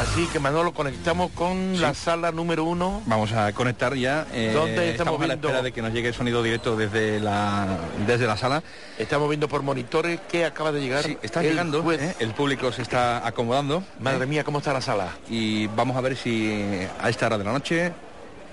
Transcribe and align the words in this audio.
Así 0.00 0.26
que 0.28 0.38
Manolo, 0.40 0.72
conectamos 0.72 1.30
con 1.32 1.78
la 1.80 1.92
sala 1.94 2.32
número 2.32 2.64
uno. 2.64 3.02
Vamos 3.06 3.32
a 3.32 3.52
conectar 3.52 3.94
ya. 3.94 4.26
eh, 4.32 4.50
¿Dónde 4.54 4.90
estamos 4.90 5.14
a 5.14 5.18
la 5.20 5.26
viendo? 5.26 5.48
espera 5.48 5.62
de 5.62 5.72
que 5.72 5.82
nos 5.82 5.92
llegue 5.92 6.08
el 6.08 6.14
sonido 6.14 6.42
directo 6.42 6.74
desde 6.74 7.20
la 7.20 7.66
desde 8.06 8.26
la 8.26 8.36
sala. 8.38 8.62
Estamos 8.98 9.28
viendo 9.28 9.46
por 9.48 9.62
monitores 9.62 10.18
que 10.30 10.44
acaba 10.46 10.72
de 10.72 10.80
llegar. 10.80 11.04
Sí, 11.04 11.18
está 11.22 11.40
el 11.42 11.50
llegando. 11.50 11.82
juez. 11.82 12.00
¿eh? 12.00 12.14
El 12.18 12.30
público 12.32 12.72
se 12.72 12.80
está 12.82 13.26
acomodando. 13.26 13.82
Madre 14.00 14.24
¿eh? 14.24 14.26
mía, 14.26 14.42
¿cómo 14.44 14.58
está 14.58 14.72
la 14.72 14.80
sala? 14.80 15.08
Y 15.28 15.66
vamos 15.68 15.96
a 15.96 16.00
ver 16.00 16.16
si 16.16 16.80
a 17.00 17.10
esta 17.10 17.26
hora 17.26 17.36
de 17.36 17.44
la 17.44 17.52
noche, 17.52 17.92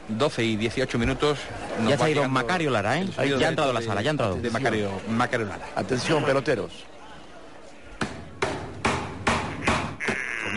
12 0.10 0.44
y 0.44 0.58
18 0.58 1.00
minutos. 1.00 1.40
nos 1.80 1.90
Ya 1.92 1.96
va 1.96 1.98
se 1.98 2.04
ha 2.04 2.10
ido 2.10 2.28
Macario 2.28 2.70
Lara, 2.72 3.00
¿eh? 3.00 3.08
Ya 3.40 3.48
ha 3.48 3.50
entrado 3.50 3.72
a 3.72 3.74
la 3.74 3.82
sala, 3.82 4.02
ya 4.02 4.10
ha 4.10 4.12
entrado. 4.12 4.36
De 4.36 4.50
Macario, 4.52 4.90
Macario 5.10 5.46
Lara. 5.48 5.66
Atención, 5.78 6.26
peloteros. 6.26 6.72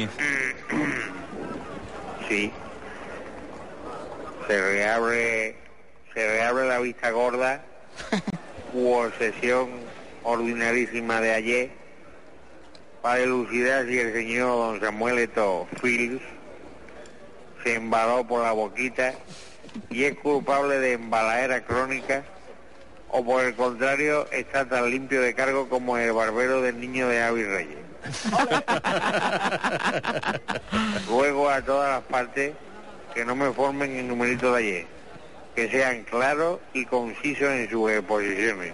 Sí. 2.29 2.53
Se 4.47 4.61
reabre, 4.61 5.57
se 6.15 6.29
reabre 6.29 6.69
la 6.69 6.79
vista 6.79 7.11
gorda 7.11 7.65
por 8.73 9.13
sesión 9.19 9.71
ordinarísima 10.23 11.21
de 11.21 11.35
ayer 11.35 11.71
para 13.02 13.21
elucidar 13.21 13.87
si 13.87 13.99
el 13.99 14.13
señor 14.13 14.49
don 14.49 14.80
Samuel 14.80 15.19
Eto 15.19 15.66
Fields 15.80 16.23
se 17.65 17.74
embaló 17.74 18.27
por 18.27 18.43
la 18.43 18.52
boquita 18.52 19.15
y 19.89 20.05
es 20.05 20.17
culpable 20.19 20.79
de 20.79 20.93
embaladera 20.93 21.65
crónica 21.65 22.24
o 23.09 23.24
por 23.24 23.45
el 23.45 23.55
contrario 23.55 24.29
está 24.30 24.69
tan 24.69 24.91
limpio 24.91 25.21
de 25.21 25.35
cargo 25.35 25.69
como 25.69 25.99
el 25.99 26.13
barbero 26.13 26.63
del 26.63 26.80
niño 26.80 27.09
de 27.09 27.23
Avi 27.23 27.45
Reyes. 27.45 27.90
Ruego 31.09 31.51
a 31.51 31.62
todas 31.62 31.95
las 31.95 32.02
partes 32.04 32.52
que 33.15 33.24
no 33.24 33.37
me 33.37 33.52
formen 33.52 33.96
en 33.96 34.09
numerito 34.09 34.54
de 34.54 34.59
ayer, 34.59 34.87
que 35.54 35.70
sean 35.70 36.04
claros 36.04 36.60
y 36.73 36.84
concisos 36.84 37.48
en 37.48 37.68
sus 37.68 37.90
exposiciones, 37.90 38.73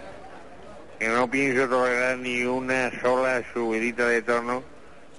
que 0.99 1.09
no 1.09 1.29
pienso 1.29 1.67
tolerar 1.67 2.17
ni 2.19 2.43
una 2.43 2.91
sola 3.01 3.43
subidita 3.53 4.07
de 4.07 4.21
tono, 4.21 4.63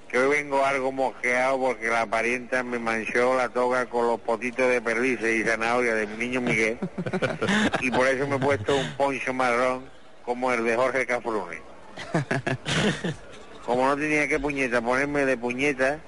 que 0.07 0.17
hoy 0.17 0.29
vengo 0.29 0.65
algo 0.65 0.91
mosqueado 0.91 1.59
porque 1.59 1.87
la 1.87 2.05
parienta 2.05 2.63
me 2.63 2.79
manchó 2.79 3.35
la 3.35 3.49
toga 3.49 3.85
con 3.85 4.07
los 4.07 4.19
potitos 4.19 4.69
de 4.69 4.81
perdices 4.81 5.39
y 5.39 5.43
zanahoria 5.43 5.95
de 5.95 6.07
mi 6.07 6.17
niño 6.17 6.41
Miguel, 6.41 6.79
y 7.81 7.91
por 7.91 8.07
eso 8.07 8.27
me 8.27 8.37
he 8.37 8.39
puesto 8.39 8.75
un 8.75 8.91
poncho 8.93 9.33
marrón 9.33 9.83
como 10.25 10.51
el 10.51 10.63
de 10.63 10.75
Jorge 10.75 11.05
Cafrune. 11.05 11.61
Como 13.69 13.85
no 13.85 13.95
tenía 13.95 14.27
que 14.27 14.39
puñeta 14.39 14.81
ponerme 14.81 15.25
de 15.25 15.37
puñeta, 15.37 15.99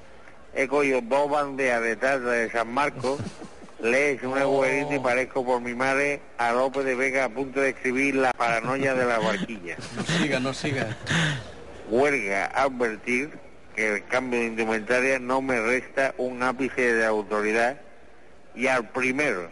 he 0.56 0.67
cogido 0.67 1.00
dos 1.00 1.30
bandejas 1.30 1.84
de 1.84 1.95
tarta 1.95 2.31
de 2.31 2.50
San 2.50 2.73
Marcos, 2.73 3.20
le 3.84 3.98
he 4.00 4.12
hecho 4.14 4.31
una 4.31 4.48
huevita 4.48 4.95
y 4.95 4.98
parezco 4.98 5.45
por 5.45 5.62
mi 5.62 5.76
madre 5.76 6.22
a 6.40 6.53
López 6.53 6.84
de 6.86 6.95
Vega 6.95 7.26
a 7.26 7.30
punto 7.30 7.62
de 7.62 7.69
escribir 7.69 8.16
la 8.16 8.34
paranoia 8.34 8.96
de 8.96 9.06
la 9.06 9.19
barquilla. 9.19 9.78
No 9.96 10.03
siga, 10.03 10.40
no 10.40 10.53
siga. 10.56 10.97
Huelga 11.88 12.47
advertir 12.47 13.30
que 13.75 13.94
el 13.94 14.06
cambio 14.06 14.40
de 14.40 14.47
indumentaria 14.47 15.19
no 15.19 15.44
me 15.44 15.62
resta 15.62 16.16
un 16.18 16.41
ápice 16.41 16.96
de 16.96 17.06
autoridad 17.06 17.80
y 18.56 18.66
al 18.66 18.90
primero 18.90 19.52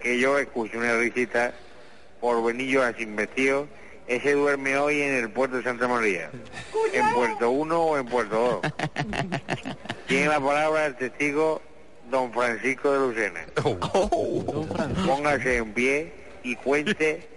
que 0.00 0.18
yo 0.18 0.38
escuche 0.38 0.78
una 0.78 0.96
risita 0.96 1.52
por 2.18 2.42
venillo 2.42 2.82
así 2.82 3.04
vestido, 3.04 3.68
ese 4.08 4.32
duerme 4.32 4.76
hoy 4.78 5.00
en 5.02 5.14
el 5.14 5.30
puerto 5.30 5.56
de 5.56 5.62
Santa 5.62 5.88
María, 5.88 6.30
en 6.92 7.12
Puerto 7.14 7.50
1 7.50 7.80
o 7.82 7.98
en 7.98 8.06
Puerto 8.06 8.62
2. 8.62 8.72
Tiene 10.06 10.28
la 10.28 10.40
palabra 10.40 10.86
el 10.86 10.94
testigo 10.96 11.60
don 12.10 12.32
Francisco 12.32 12.92
de 12.92 12.98
Lucena. 13.00 13.40
Póngase 15.06 15.56
en 15.56 15.72
pie 15.74 16.12
y 16.44 16.54
cuente 16.56 17.28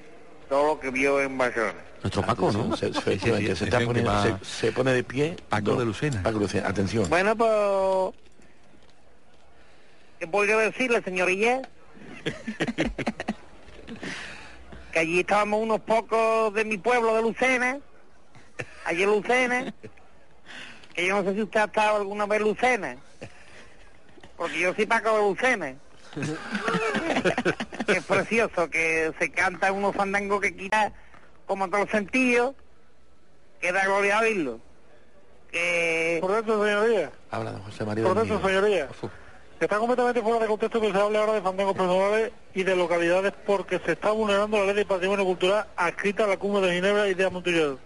todo 0.48 0.68
lo 0.76 0.80
que 0.80 0.92
vio 0.92 1.20
en 1.22 1.38
Barcelona. 1.38 1.80
Nuestro 2.04 2.22
Paco, 2.22 2.52
¿no? 2.52 2.78
Se, 2.78 2.94
se- 2.94 3.14
está 3.52 3.80
poniendo- 3.82 4.10
va- 4.12 4.24
se- 4.24 4.46
se 4.46 4.72
pone 4.72 4.94
de 4.94 5.04
pie. 5.04 5.36
Paco 5.50 5.76
de 5.76 5.86
Lucena. 5.86 6.22
Paco 6.24 6.36
de 6.38 6.44
Lucena, 6.46 6.70
atención. 6.70 7.10
Bueno, 7.10 7.36
pues... 7.36 8.16
¿Qué 10.20 10.28
podría 10.28 10.58
decirle, 10.58 11.02
señorilla? 11.02 11.62
que 15.00 15.04
allí 15.04 15.20
estábamos 15.22 15.62
unos 15.62 15.80
pocos 15.80 16.54
de 16.54 16.66
mi 16.66 16.78
pueblo 16.78 17.16
de 17.16 17.22
Lucena, 17.22 17.80
allí 18.84 19.04
en 19.04 19.10
Lucena, 19.10 19.74
que 20.94 21.08
yo 21.08 21.16
no 21.16 21.24
sé 21.24 21.36
si 21.36 21.44
usted 21.44 21.62
ha 21.62 21.66
estado 21.66 21.98
alguna 21.98 22.26
vez 22.26 22.42
en 22.42 22.48
Lucena, 22.48 22.98
porque 24.36 24.60
yo 24.60 24.74
soy 24.74 24.86
Paco 24.86 25.16
de 25.16 25.22
Lucena. 25.22 25.76
que 27.86 27.94
es 27.94 28.04
precioso, 28.04 28.70
que 28.70 29.14
se 29.18 29.32
canta 29.32 29.72
unos 29.72 29.96
fandangos 29.96 30.42
que 30.42 30.54
quita 30.54 30.92
como 31.46 31.68
todos 31.70 31.86
los 31.86 31.92
sentidos, 31.92 32.56
que 33.62 33.72
da 33.72 33.86
gloria 33.86 34.18
a 34.18 34.22
oírlo. 34.22 34.60
Que... 35.50 36.18
Correcto, 36.20 36.62
señoría. 36.66 37.12
Habla 37.32 37.52
don 37.54 37.62
José 37.62 37.86
María. 37.86 38.04
Del 38.04 38.24
Nido. 38.24 38.42
señoría. 38.42 38.90
Está 39.60 39.78
completamente 39.78 40.22
fuera 40.22 40.40
de 40.40 40.48
contexto 40.48 40.80
que 40.80 40.92
se 40.92 40.98
hable 40.98 41.18
ahora 41.18 41.34
de 41.34 41.42
fandangos 41.42 41.76
personales 41.76 42.32
y 42.54 42.64
de 42.64 42.76
localidades 42.78 43.34
porque 43.46 43.78
se 43.80 43.92
está 43.92 44.12
vulnerando 44.12 44.58
la 44.58 44.68
ley 44.68 44.76
de 44.76 44.86
patrimonio 44.86 45.26
cultural 45.26 45.68
adscrita 45.76 46.24
a 46.24 46.28
la 46.28 46.38
Cumbre 46.38 46.66
de 46.66 46.76
Ginebra 46.76 47.10
y 47.10 47.14
de 47.14 47.26
Amontillado 47.26 47.78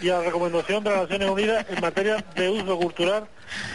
y 0.00 0.08
a 0.08 0.18
la 0.18 0.24
recomendación 0.24 0.84
de 0.84 0.90
las 0.90 1.02
Naciones 1.02 1.28
Unidas 1.28 1.66
en 1.68 1.80
materia 1.80 2.24
de 2.36 2.48
uso 2.48 2.78
cultural 2.78 3.26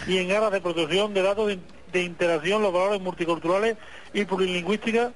y 0.08 0.18
en 0.18 0.32
aras 0.32 0.52
de 0.52 0.62
protección 0.62 1.14
de 1.14 1.22
datos 1.22 1.48
de, 1.48 1.60
de 1.92 2.04
interacción, 2.04 2.62
los 2.62 2.72
valores 2.74 3.02
multiculturales 3.02 3.76
y 4.14 4.24
plurilingüística 4.24 5.12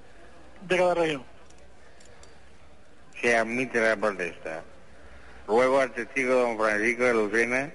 de 0.68 0.78
cada 0.78 0.94
región. 0.96 1.24
se 3.22 3.36
admite 3.36 3.80
la 3.80 3.96
protesta. 3.96 4.62
Luego 5.48 5.80
al 5.80 5.94
testigo 5.94 6.36
don 6.36 6.58
Francisco 6.58 7.04
de 7.04 7.14
Lucena 7.14 7.72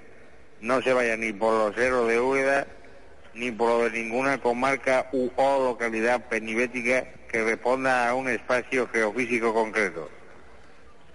no 0.60 0.82
se 0.82 0.92
vaya 0.92 1.16
ni 1.16 1.32
por 1.32 1.54
los 1.54 1.74
cerros 1.74 2.06
de 2.08 2.20
Úbeda 2.20 2.66
ni 3.34 3.50
por 3.50 3.68
lo 3.68 3.84
de 3.84 4.02
ninguna 4.02 4.38
comarca 4.38 5.08
u 5.12 5.30
o 5.36 5.64
localidad 5.64 6.28
penibética 6.28 7.04
que 7.30 7.44
responda 7.44 8.08
a 8.08 8.14
un 8.14 8.28
espacio 8.28 8.88
geofísico 8.88 9.52
concreto. 9.52 10.10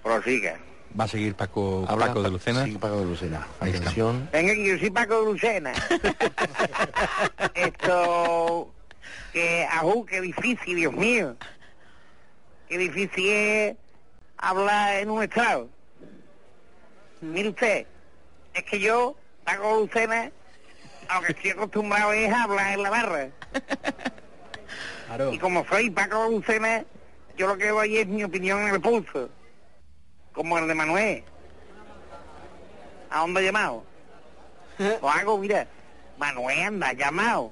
Prosiga. 0.02 0.58
Va 1.00 1.06
a 1.06 1.08
seguir 1.08 1.34
Paco, 1.34 1.86
Habla 1.88 2.08
Paco 2.08 2.22
de 2.22 2.30
Lucena. 2.30 2.66
Sí, 2.66 2.78
Paco 2.78 3.00
de 3.00 3.06
Lucena. 3.06 3.48
Atención. 3.60 4.30
Venga, 4.32 4.54
yo 4.54 4.78
soy 4.78 4.92
Paco 4.92 5.20
de 5.20 5.32
Lucena. 5.32 5.74
Esto, 7.56 8.72
que, 9.32 9.68
ajú, 9.72 10.06
qué 10.06 10.22
difícil, 10.22 10.76
Dios 10.76 10.94
mío. 10.94 11.36
Qué 12.70 12.78
difícil 12.78 13.30
es 13.30 13.76
hablar 14.38 14.98
en 14.98 15.10
un 15.10 15.24
estado. 15.24 15.68
Mire 17.22 17.50
usted, 17.50 17.88
es 18.54 18.64
que 18.64 18.80
yo, 18.80 19.16
Paco 19.46 19.76
de 19.76 19.82
Lucena, 19.82 20.32
aunque 21.10 21.32
estoy 21.32 21.52
acostumbrado 21.52 22.14
es 22.14 22.32
a 22.32 22.44
hablar 22.44 22.74
en 22.74 22.84
la 22.84 22.90
barra. 22.90 23.30
Y 25.32 25.38
como 25.38 25.66
soy 25.68 25.90
Paco 25.90 26.30
Lucena, 26.30 26.84
yo 27.38 27.48
lo 27.48 27.58
que 27.58 27.70
doy 27.70 27.98
es 27.98 28.08
mi 28.08 28.24
opinión 28.24 28.62
en 28.62 28.76
el 28.76 28.82
pulso. 28.82 29.30
Como 30.34 30.58
el 30.58 30.68
de 30.68 30.74
Manuel. 30.74 31.24
¿A 33.10 33.20
dónde 33.20 33.42
ha 33.42 33.44
llamado? 33.44 33.84
Lo 34.78 35.10
hago, 35.10 35.38
mira. 35.38 35.68
Manuel 36.18 36.64
anda, 36.64 36.90
ha 36.90 36.94
llamado. 36.94 37.52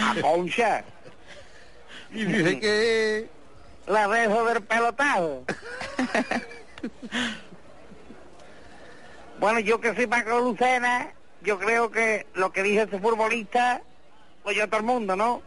A 0.00 0.20
Concha. 0.20 0.84
Y 2.12 2.24
dice 2.24 2.60
que... 2.60 3.28
La 3.86 4.08
dejo 4.08 4.44
del 4.44 4.62
pelotazo. 4.62 5.44
bueno, 9.40 9.60
yo 9.60 9.80
que 9.80 9.94
soy 9.94 10.08
Paco 10.08 10.40
Lucena, 10.40 11.12
yo 11.46 11.58
creo 11.58 11.90
que 11.90 12.26
lo 12.34 12.52
que 12.52 12.62
dice 12.64 12.82
ese 12.82 12.98
futbolista, 12.98 13.80
pues 14.42 14.56
yo 14.56 14.66
todo 14.68 14.80
el 14.80 14.86
mundo, 14.86 15.14
¿no? 15.16 15.40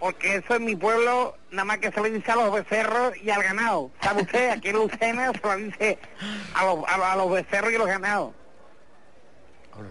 Porque 0.00 0.36
eso 0.36 0.56
en 0.56 0.64
mi 0.64 0.74
pueblo, 0.76 1.36
nada 1.50 1.64
más 1.64 1.78
que 1.78 1.92
se 1.92 2.00
le 2.00 2.10
dice 2.10 2.32
a 2.32 2.36
los 2.36 2.52
becerros 2.52 3.12
y 3.22 3.30
al 3.30 3.42
ganado. 3.42 3.90
¿Sabe 4.02 4.22
usted? 4.22 4.50
Aquí 4.50 4.68
en 4.68 4.76
Lucena 4.76 5.30
se 5.32 5.40
lo 5.46 5.56
dice 5.56 5.98
a 6.54 6.64
los, 6.64 6.84
a, 6.88 6.96
los- 6.98 7.06
a 7.06 7.16
los 7.16 7.30
becerros 7.30 7.72
y 7.72 7.74
a 7.76 7.78
los 7.78 7.86
ganados. 7.86 8.32
Ahora. 9.72 9.88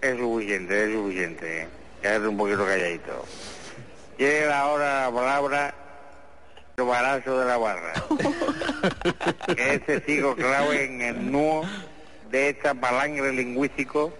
Es 0.00 0.18
suficiente, 0.18 0.84
es 0.84 0.92
suficiente. 0.92 1.68
Quédate 2.00 2.26
un 2.26 2.36
poquito 2.36 2.66
calladito. 2.66 3.24
Llega 4.18 4.58
ahora 4.60 5.04
la 5.10 5.14
palabra 5.14 5.74
el 6.76 6.84
barazo 6.84 7.38
de 7.38 7.44
la 7.46 7.56
barra. 7.58 7.92
que 9.54 9.74
es 9.74 9.86
testigo 9.86 10.34
clave 10.34 10.84
en 10.84 11.00
el 11.02 11.30
nudo 11.32 11.62
de 12.32 12.48
esta 12.48 12.74
palangre 12.74 13.32
lingüístico 13.32 14.12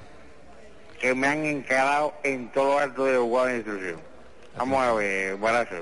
que 1.01 1.15
me 1.15 1.27
han 1.27 1.45
encarado 1.45 2.13
en 2.23 2.49
todo 2.53 2.75
lo 2.75 2.79
alto 2.79 3.05
de 3.07 3.13
los 3.15 3.47
de 3.47 3.57
instrucción. 3.57 4.01
Vamos 4.57 4.81
a 4.83 4.93
ver, 4.93 5.37
barazo. 5.39 5.75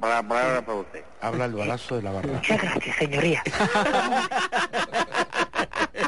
La 0.00 0.22
palabra 0.22 0.62
para 0.62 0.78
usted. 0.78 1.02
Habla 1.20 1.44
el 1.44 1.52
balazo 1.54 1.96
de 1.96 2.02
la 2.02 2.10
barra. 2.12 2.28
Muchas 2.32 2.60
gracias, 2.62 2.96
señoría. 2.96 3.42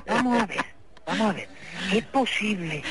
Vamos 0.07 0.43
a 0.43 0.47
ver, 0.47 0.65
vamos 1.07 1.31
a 1.31 1.33
ver. 1.33 1.49
¿Es 1.93 2.05
posible 2.07 2.83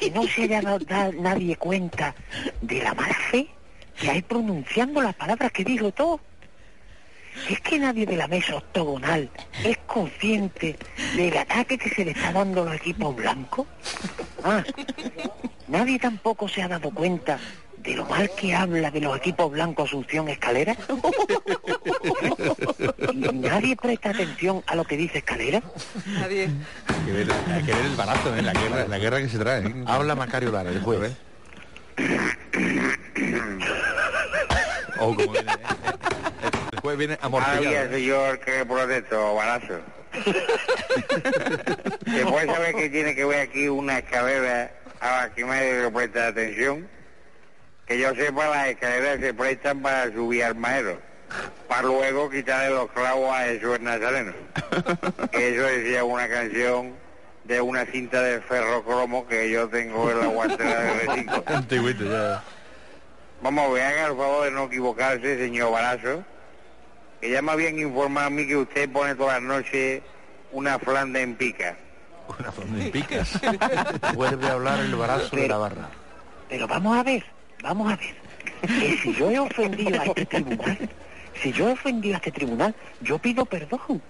que 0.00 0.10
no 0.10 0.22
se 0.26 0.42
haya 0.42 0.60
dado 0.62 0.78
da- 0.80 1.10
nadie 1.12 1.56
cuenta 1.56 2.14
de 2.60 2.82
la 2.82 2.94
mala 2.94 3.14
fe 3.30 3.48
que 3.98 4.10
hay 4.10 4.22
pronunciando 4.22 5.00
las 5.02 5.14
palabras 5.14 5.50
que 5.52 5.64
dijo 5.64 5.90
todo? 5.92 6.20
¿Es 7.48 7.60
que 7.60 7.78
nadie 7.78 8.06
de 8.06 8.16
la 8.16 8.26
mesa 8.26 8.56
octogonal 8.56 9.30
es 9.64 9.78
consciente 9.86 10.76
del 11.14 11.36
ataque 11.36 11.78
que 11.78 11.90
se 11.90 12.04
le 12.04 12.10
está 12.12 12.32
dando 12.32 12.62
a 12.62 12.66
los 12.66 12.74
equipos 12.74 13.14
blancos? 13.14 13.66
Ah, 14.42 14.64
nadie 15.68 15.98
tampoco 15.98 16.48
se 16.48 16.62
ha 16.62 16.68
dado 16.68 16.90
cuenta 16.90 17.38
de 17.78 17.94
lo 17.94 18.04
mal 18.06 18.28
que 18.36 18.54
habla 18.54 18.90
de 18.90 19.00
los 19.00 19.16
equipos 19.16 19.50
blancos 19.50 19.88
Asunción 19.88 20.28
Escalera. 20.28 20.76
¿Y 23.12 23.16
nadie 23.16 23.76
presta 23.76 24.10
atención 24.10 24.62
a 24.66 24.74
lo 24.74 24.84
que 24.84 24.96
dice 24.96 25.18
Escalera? 25.18 25.62
Nadie. 26.06 26.50
Hay 26.88 27.06
que 27.06 27.12
ver, 27.12 27.28
hay 27.52 27.62
que 27.62 27.72
ver 27.72 27.86
el 27.86 27.96
barazo, 27.96 28.34
¿eh? 28.34 28.42
la, 28.42 28.52
guerra, 28.52 28.88
la 28.88 28.98
guerra 28.98 29.18
que 29.18 29.28
se 29.28 29.38
trae. 29.38 29.66
¿eh? 29.66 29.84
Habla 29.86 30.16
Macario 30.16 30.50
Lara, 30.50 30.70
el 30.70 30.80
juez. 30.82 31.16
O 34.98 35.14
como 35.14 35.32
viene, 35.32 35.52
¿eh? 35.52 35.85
Juez 36.86 36.98
viene 36.98 37.14
Había, 37.20 37.26
amortiguado. 37.26 37.90
señor, 37.90 38.38
que 38.38 38.64
protesto, 38.64 39.34
balazo. 39.34 39.80
¿Se 42.06 42.26
puede 42.26 42.46
saber 42.46 42.76
que 42.76 42.88
tiene 42.90 43.16
que 43.16 43.24
ver 43.24 43.40
aquí 43.40 43.66
una 43.66 43.98
escalera 43.98 44.70
a 45.00 45.22
la 45.22 45.34
que 45.34 45.42
le 45.44 45.90
presta 45.90 46.28
atención? 46.28 46.88
Que 47.88 47.98
yo 47.98 48.14
sepa, 48.14 48.46
las 48.50 48.68
escaleras 48.68 49.18
se 49.18 49.34
prestan 49.34 49.82
para 49.82 50.12
subir 50.12 50.44
al 50.44 50.54
maero, 50.54 51.00
para 51.66 51.82
luego 51.82 52.30
quitarle 52.30 52.70
los 52.70 52.88
clavos 52.92 53.34
a 53.34 53.46
Jesús 53.46 53.80
Nazareno. 53.80 54.32
Eso 55.32 55.62
decía 55.62 56.04
una 56.04 56.28
canción 56.28 56.94
de 57.42 57.60
una 57.62 57.84
cinta 57.86 58.22
de 58.22 58.40
ferrocromo 58.42 59.26
que 59.26 59.50
yo 59.50 59.68
tengo 59.68 60.08
en 60.08 60.20
la 60.20 60.26
guantera 60.26 60.80
de 60.82 60.92
recinto. 61.00 61.42
Antiguito, 61.46 62.04
ya. 62.04 62.44
Vamos 63.42 63.64
a 63.64 63.72
ver, 63.72 63.82
haga 63.82 64.06
el 64.06 64.16
favor 64.16 64.44
de 64.44 64.50
no 64.52 64.64
equivocarse, 64.66 65.36
señor 65.36 65.72
Barazo. 65.72 66.24
Que 67.26 67.32
ya 67.32 67.42
me 67.42 67.50
habían 67.50 67.76
informado 67.76 68.28
a 68.28 68.30
mí 68.30 68.46
que 68.46 68.56
usted 68.56 68.88
pone 68.88 69.16
todas 69.16 69.42
las 69.42 69.42
noches 69.42 70.00
una 70.52 70.78
flanda 70.78 71.18
en 71.18 71.34
pica. 71.34 71.76
Una 72.38 72.52
forma 72.52 72.76
de 72.78 72.90
picas. 72.92 73.40
Vuelve 74.14 74.46
a 74.46 74.52
hablar 74.52 74.78
el 74.78 74.94
balazo 74.94 75.34
de 75.34 75.48
la 75.48 75.56
barra. 75.56 75.88
Pero 76.48 76.68
vamos 76.68 76.96
a 76.96 77.02
ver, 77.02 77.24
vamos 77.64 77.92
a 77.92 77.96
ver. 77.96 78.14
Que 78.60 78.96
si 78.98 79.12
yo 79.12 79.28
he 79.28 79.40
ofendido 79.40 80.00
a 80.00 80.04
este 80.04 80.24
tribunal, 80.24 80.88
si 81.42 81.52
yo 81.52 81.68
he 81.68 81.72
ofendido 81.72 82.14
a 82.14 82.18
este 82.18 82.30
tribunal, 82.30 82.74
yo 83.00 83.18
pido 83.18 83.44
perdón. 83.44 84.00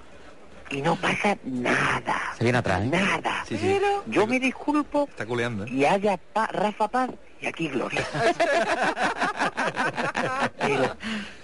Y 0.70 0.82
no 0.82 0.96
pasa 0.96 1.36
nada. 1.44 2.32
Se 2.36 2.44
viene 2.44 2.58
atrás, 2.58 2.82
¿eh? 2.82 2.86
Nada. 2.88 3.44
Sí, 3.48 3.56
sí. 3.56 3.78
Yo 4.06 4.26
me 4.26 4.40
disculpo 4.40 5.06
Está 5.08 5.24
culeando. 5.26 5.64
¿eh? 5.64 5.70
y 5.70 5.84
haya 5.84 6.16
pa- 6.16 6.48
Rafa 6.48 6.88
Paz 6.88 7.10
y 7.40 7.46
aquí 7.46 7.68
Gloria. 7.68 8.04
pero, 10.58 10.96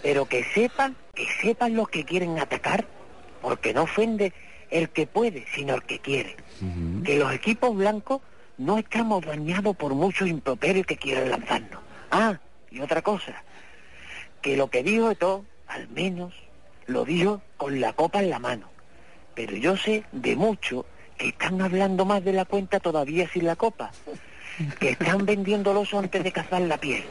pero 0.03 0.25
que 0.27 0.45
sepan, 0.55 0.97
que 1.15 1.27
sepan 1.41 1.75
los 1.77 1.89
que 1.89 2.05
quieren 2.05 2.39
atacar, 2.39 2.87
porque 3.41 3.75
no 3.75 3.83
ofende 3.83 4.33
el 4.71 4.89
que 4.91 5.07
puede, 5.07 5.47
sino 5.55 5.75
el 5.75 5.83
que 5.83 5.99
quiere. 6.01 6.37
Que 7.05 7.19
los 7.19 7.33
equipos 7.33 7.75
blancos 7.77 8.21
no 8.59 8.79
estamos 8.79 9.25
dañados 9.25 9.77
por 9.77 9.95
muchos 9.95 10.29
improperios 10.29 10.87
que 10.87 10.97
quieran 10.97 11.31
lanzarnos. 11.31 11.81
Ah, 12.11 12.39
y 12.71 12.81
otra 12.81 13.03
cosa, 13.03 13.43
que 14.41 14.57
lo 14.57 14.71
que 14.71 14.83
dijo 14.83 15.09
de 15.09 15.17
todo, 15.17 15.45
al 15.67 15.89
menos, 15.89 16.33
lo 16.87 17.05
dijo 17.05 17.43
con 17.57 17.81
la 17.81 17.93
copa 17.93 18.21
en 18.21 18.31
la 18.31 18.39
mano. 18.39 18.69
Pero 19.35 19.57
yo 19.57 19.77
sé 19.77 20.05
de 20.13 20.37
muchos 20.37 20.85
que 21.17 21.29
están 21.29 21.61
hablando 21.63 22.05
más 22.05 22.25
de 22.25 22.33
la 22.33 22.45
cuenta 22.45 22.81
todavía 22.81 23.29
sin 23.33 23.47
la 23.47 23.57
copa, 23.57 23.91
que 24.79 24.91
están 24.91 25.25
vendiendo 25.27 25.71
el 25.71 25.79
oso 25.79 25.99
antes 25.99 26.23
de 26.23 26.33
cazar 26.33 26.63
la 26.63 26.79
piel. 26.79 27.05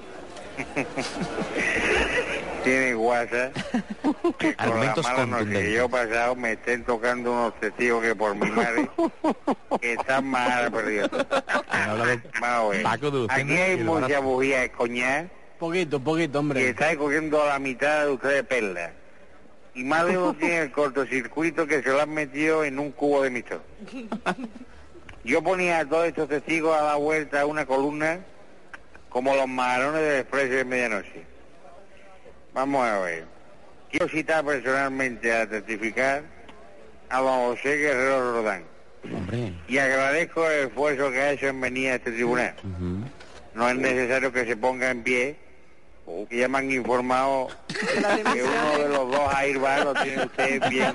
Tiene 2.63 2.93
guasa 2.93 3.51
que 4.37 4.55
con 4.55 4.69
la 4.79 4.95
mala 4.95 5.25
noche 5.25 5.45
que 5.45 5.53
contundentes. 5.55 5.73
yo 5.73 5.85
he 5.85 5.89
pasado 5.89 6.35
me 6.35 6.51
estén 6.51 6.83
tocando 6.83 7.31
unos 7.31 7.59
testigos 7.59 8.03
que 8.03 8.15
por 8.15 8.35
mi 8.35 8.51
madre 8.51 8.87
que 9.79 9.93
están 9.93 10.27
mal 10.27 10.71
perdidos. 10.71 11.09
Aquí 13.29 13.53
hay 13.57 13.77
mucha 13.77 14.19
bujía 14.19 14.59
de 14.61 14.71
coñac 14.71 15.31
Poquito, 15.57 15.99
poquito, 15.99 16.31
que 16.31 16.37
hombre. 16.39 16.69
está 16.69 16.95
cogiendo 16.95 17.45
la 17.45 17.59
mitad 17.59 18.05
de 18.05 18.11
ustedes 18.11 18.43
perlas. 18.43 18.91
Y 19.73 19.83
más 19.83 20.05
de 20.05 20.17
uno 20.17 20.33
tiene 20.33 20.59
el 20.59 20.71
cortocircuito 20.71 21.65
que 21.65 21.81
se 21.81 21.89
lo 21.89 22.01
han 22.01 22.13
metido 22.13 22.63
en 22.63 22.77
un 22.77 22.91
cubo 22.91 23.21
de 23.23 23.29
mixto. 23.29 23.61
Yo 25.23 25.43
ponía 25.43 25.79
a 25.79 25.85
todos 25.85 26.07
estos 26.07 26.27
testigos 26.27 26.75
a 26.75 26.83
la 26.83 26.95
vuelta 26.95 27.41
a 27.41 27.45
una 27.45 27.65
columna 27.65 28.19
como 29.09 29.35
los 29.35 29.47
marones 29.47 30.01
del 30.01 30.19
expreso 30.21 30.53
de 30.53 30.65
medianoche. 30.65 31.23
Vamos 32.53 32.85
a 32.85 32.99
ver. 32.99 33.25
Quiero 33.89 34.07
citar 34.07 34.43
personalmente 34.43 35.33
a 35.33 35.47
testificar 35.47 36.23
a 37.09 37.19
don 37.19 37.55
José 37.55 37.77
Guerrero 37.77 38.33
Rodán. 38.33 38.63
Hombre. 39.13 39.53
Y 39.67 39.77
agradezco 39.77 40.49
el 40.49 40.67
esfuerzo 40.67 41.11
que 41.11 41.19
ha 41.21 41.31
hecho 41.31 41.47
en 41.47 41.61
venir 41.61 41.91
a 41.91 41.95
este 41.95 42.11
tribunal. 42.11 42.55
No 43.53 43.69
es 43.69 43.75
necesario 43.75 44.31
que 44.31 44.45
se 44.45 44.55
ponga 44.55 44.89
en 44.89 45.03
pie, 45.03 45.35
que 46.29 46.37
ya 46.37 46.47
me 46.47 46.57
han 46.59 46.71
informado 46.71 47.47
que 47.67 48.43
uno 48.43 48.77
de 48.77 48.89
los 48.89 49.11
dos 49.11 49.33
Airbag 49.35 49.83
lo 49.83 49.93
tiene 49.93 50.25
usted 50.25 50.69
bien. 50.69 50.93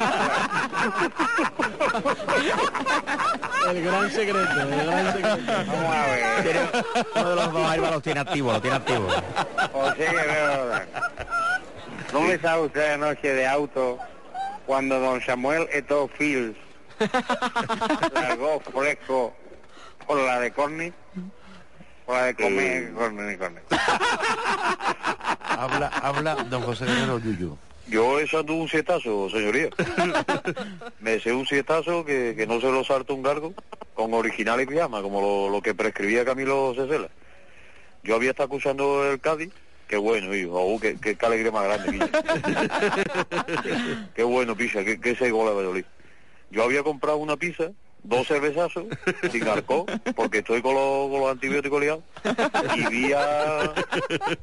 El 3.69 3.85
gran 3.85 4.11
secreto, 4.11 4.61
el 4.61 4.87
gran 4.87 5.13
secreto. 5.13 5.53
Vamos 5.67 5.97
a 5.97 6.07
ver. 6.07 6.57
Uno 7.15 7.31
de 7.31 7.37
los 7.37 7.53
dos 7.53 7.71
Airbag 7.71 7.93
los 7.93 8.03
tiene 8.03 8.21
activo, 8.21 8.53
lo 8.53 8.61
tiene 8.61 8.77
activo. 8.77 9.09
José 9.73 10.11
Guerrero 10.11 10.57
Rodán. 10.57 10.89
¿Dónde 12.13 12.35
estaba 12.35 12.61
usted 12.63 12.93
anoche 12.93 13.33
de 13.35 13.47
auto 13.47 13.99
cuando 14.67 15.01
don 15.01 15.21
Samuel 15.21 15.69
Eto 15.73 16.09
Fields 16.17 16.57
largó 18.15 18.61
fresco 18.61 19.35
por 20.07 20.19
la 20.19 20.41
de 20.41 20.51
Corny? 20.53 20.93
Por 22.07 22.17
la 22.17 22.25
de 22.27 22.35
comer, 22.35 22.93
Corny, 22.93 23.37
Corny. 23.37 23.61
Habla, 25.59 25.89
habla 25.89 26.35
don 26.51 26.63
José 26.63 26.85
Guerrero 26.85 27.19
Yuyu. 27.19 27.57
Yo 27.89 28.19
he 28.19 28.25
echado 28.25 28.53
un 28.53 28.69
siestazo, 28.69 29.31
señoría. 29.31 29.71
Me 31.01 31.19
sé 31.19 31.33
un 31.33 31.47
siestazo 31.47 32.05
que, 32.05 32.35
que 32.37 32.47
no 32.47 32.61
se 32.61 32.71
lo 32.71 32.85
salta 32.85 33.15
un 33.15 33.23
gargo 33.23 33.55
con 33.95 34.13
original 34.13 34.61
y 34.61 34.67
pijama, 34.67 35.03
como 35.03 35.21
lo, 35.21 35.49
lo 35.49 35.63
que 35.63 35.75
prescribía 35.75 36.25
Camilo 36.25 36.75
Cesela. 36.75 37.09
Yo 38.03 38.17
había 38.17 38.31
estado 38.31 38.49
acusando 38.49 39.11
el 39.11 39.21
Cádiz, 39.21 39.51
qué 39.89 39.97
bueno, 39.97 40.35
hijo, 40.35 40.53
oh, 40.53 40.79
qué, 40.79 40.97
qué, 41.01 41.17
qué 41.17 41.27
alegría 41.27 41.51
más 41.51 41.65
grande, 41.65 41.93
Guille. 41.93 42.11
qué 44.15 44.23
bueno, 44.23 44.57
pizza, 44.57 44.85
qué, 44.85 45.01
qué 45.01 45.13
ese 45.13 45.31
gol 45.31 45.49
a 45.49 45.53
Valladolid. 45.53 45.85
Yo 46.51 46.65
había 46.65 46.83
comprado 46.83 47.17
una 47.17 47.37
pizza, 47.37 47.71
dos 48.09 48.27
cervezazos, 48.27 48.85
sin 49.31 49.47
alcohol, 49.49 49.87
porque 50.15 50.39
estoy 50.39 50.63
con 50.63 50.75
los, 50.75 51.11
con 51.11 51.21
los 51.21 51.31
antibióticos 51.31 51.81
liados, 51.81 52.03
y 52.77 52.87
vi, 52.89 53.13
a, 53.13 53.73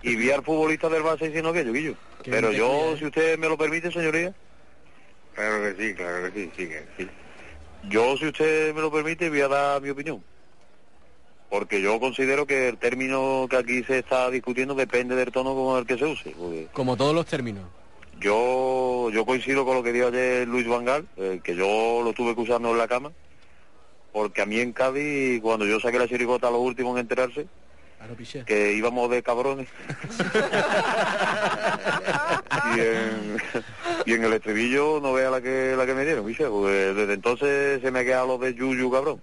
y 0.01 0.15
vi 0.15 0.31
al 0.31 0.43
futbolista 0.43 0.89
del 0.89 1.03
Barça 1.03 1.25
diciendo 1.25 1.49
aquello, 1.49 1.73
Guillo. 1.73 1.95
Qué 2.23 2.31
Pero 2.31 2.51
yo, 2.51 2.95
si 2.97 3.05
usted 3.05 3.37
me 3.37 3.47
lo 3.47 3.57
permite, 3.57 3.91
señoría, 3.91 4.33
Claro 5.35 5.63
que 5.63 5.83
sí, 5.83 5.93
claro 5.95 6.31
que 6.31 6.39
sí, 6.43 6.51
sí, 6.55 6.67
que 6.67 6.83
sí. 6.97 7.09
yo, 7.89 8.15
si 8.17 8.27
usted 8.27 8.73
me 8.75 8.81
lo 8.81 8.91
permite, 8.91 9.29
voy 9.29 9.41
a 9.41 9.47
dar 9.47 9.81
mi 9.81 9.89
opinión. 9.89 10.23
Porque 11.49 11.81
yo 11.81 11.99
considero 11.99 12.45
que 12.45 12.69
el 12.69 12.77
término 12.77 13.47
que 13.49 13.57
aquí 13.57 13.83
se 13.83 13.99
está 13.99 14.29
discutiendo 14.29 14.73
depende 14.75 15.15
del 15.15 15.31
tono 15.31 15.53
con 15.55 15.79
el 15.79 15.85
que 15.85 15.97
se 15.97 16.05
use. 16.05 16.31
porque 16.31 16.67
Como 16.73 16.95
todos 16.97 17.13
los 17.15 17.25
términos. 17.25 17.63
yo 18.19 19.09
yo 19.11 19.25
coincido 19.25 19.65
con 19.65 19.75
lo 19.75 19.83
que 19.83 19.91
dijo 19.91 20.07
ayer 20.07 20.47
Luis 20.47 20.67
Vangal, 20.67 21.07
eh, 21.17 21.41
que 21.43 21.55
yo 21.55 22.01
lo 22.03 22.13
tuve 22.13 22.33
que 22.35 22.41
usando 22.41 22.71
en 22.71 22.77
la 22.77 22.87
cama, 22.87 23.11
porque 24.13 24.43
a 24.43 24.45
mí 24.45 24.59
en 24.59 24.71
Cádiz, 24.71 25.41
cuando 25.41 25.65
yo 25.65 25.79
saqué 25.79 25.99
la 25.99 26.07
chirigota 26.07 26.47
a 26.47 26.51
los 26.51 26.61
últimos 26.61 26.93
en 26.93 26.99
enterarse, 26.99 27.47
piché. 28.15 28.45
que 28.45 28.73
íbamos 28.73 29.09
de 29.09 29.23
cabrones. 29.23 29.67
y, 32.75 32.79
en, 32.79 33.37
y 34.05 34.13
en 34.13 34.23
el 34.23 34.33
estribillo 34.33 34.99
no 35.01 35.13
vea 35.13 35.31
la 35.31 35.41
que 35.41 35.73
la 35.75 35.87
que 35.87 35.95
me 35.95 36.05
dieron, 36.05 36.25
¿viste? 36.25 36.45
Porque 36.45 36.93
desde 36.93 37.13
entonces 37.13 37.81
se 37.81 37.91
me 37.91 37.99
ha 37.99 38.05
quedado 38.05 38.27
lo 38.27 38.37
de 38.37 38.53
Yuyu 38.53 38.91
cabrón. 38.91 39.19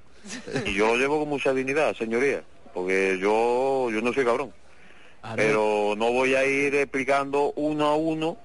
Y 0.66 0.74
yo 0.74 0.88
lo 0.88 0.96
llevo 0.96 1.20
con 1.20 1.28
mucha 1.28 1.54
dignidad, 1.54 1.94
señoría, 1.94 2.42
porque 2.74 3.16
yo, 3.20 3.88
yo 3.90 4.02
no 4.02 4.12
soy 4.12 4.24
cabrón. 4.24 4.52
Pero 5.36 5.94
no 5.96 6.12
voy 6.12 6.34
a 6.34 6.44
ir 6.44 6.74
explicando 6.74 7.52
uno 7.54 7.86
a 7.86 7.94
uno 7.94 8.36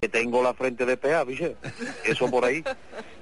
que 0.00 0.08
tengo 0.08 0.42
la 0.42 0.54
frente 0.54 0.86
de 0.86 0.96
PA, 0.96 1.24
¿viste? 1.24 1.56
Eso 2.04 2.30
por 2.30 2.44
ahí. 2.44 2.62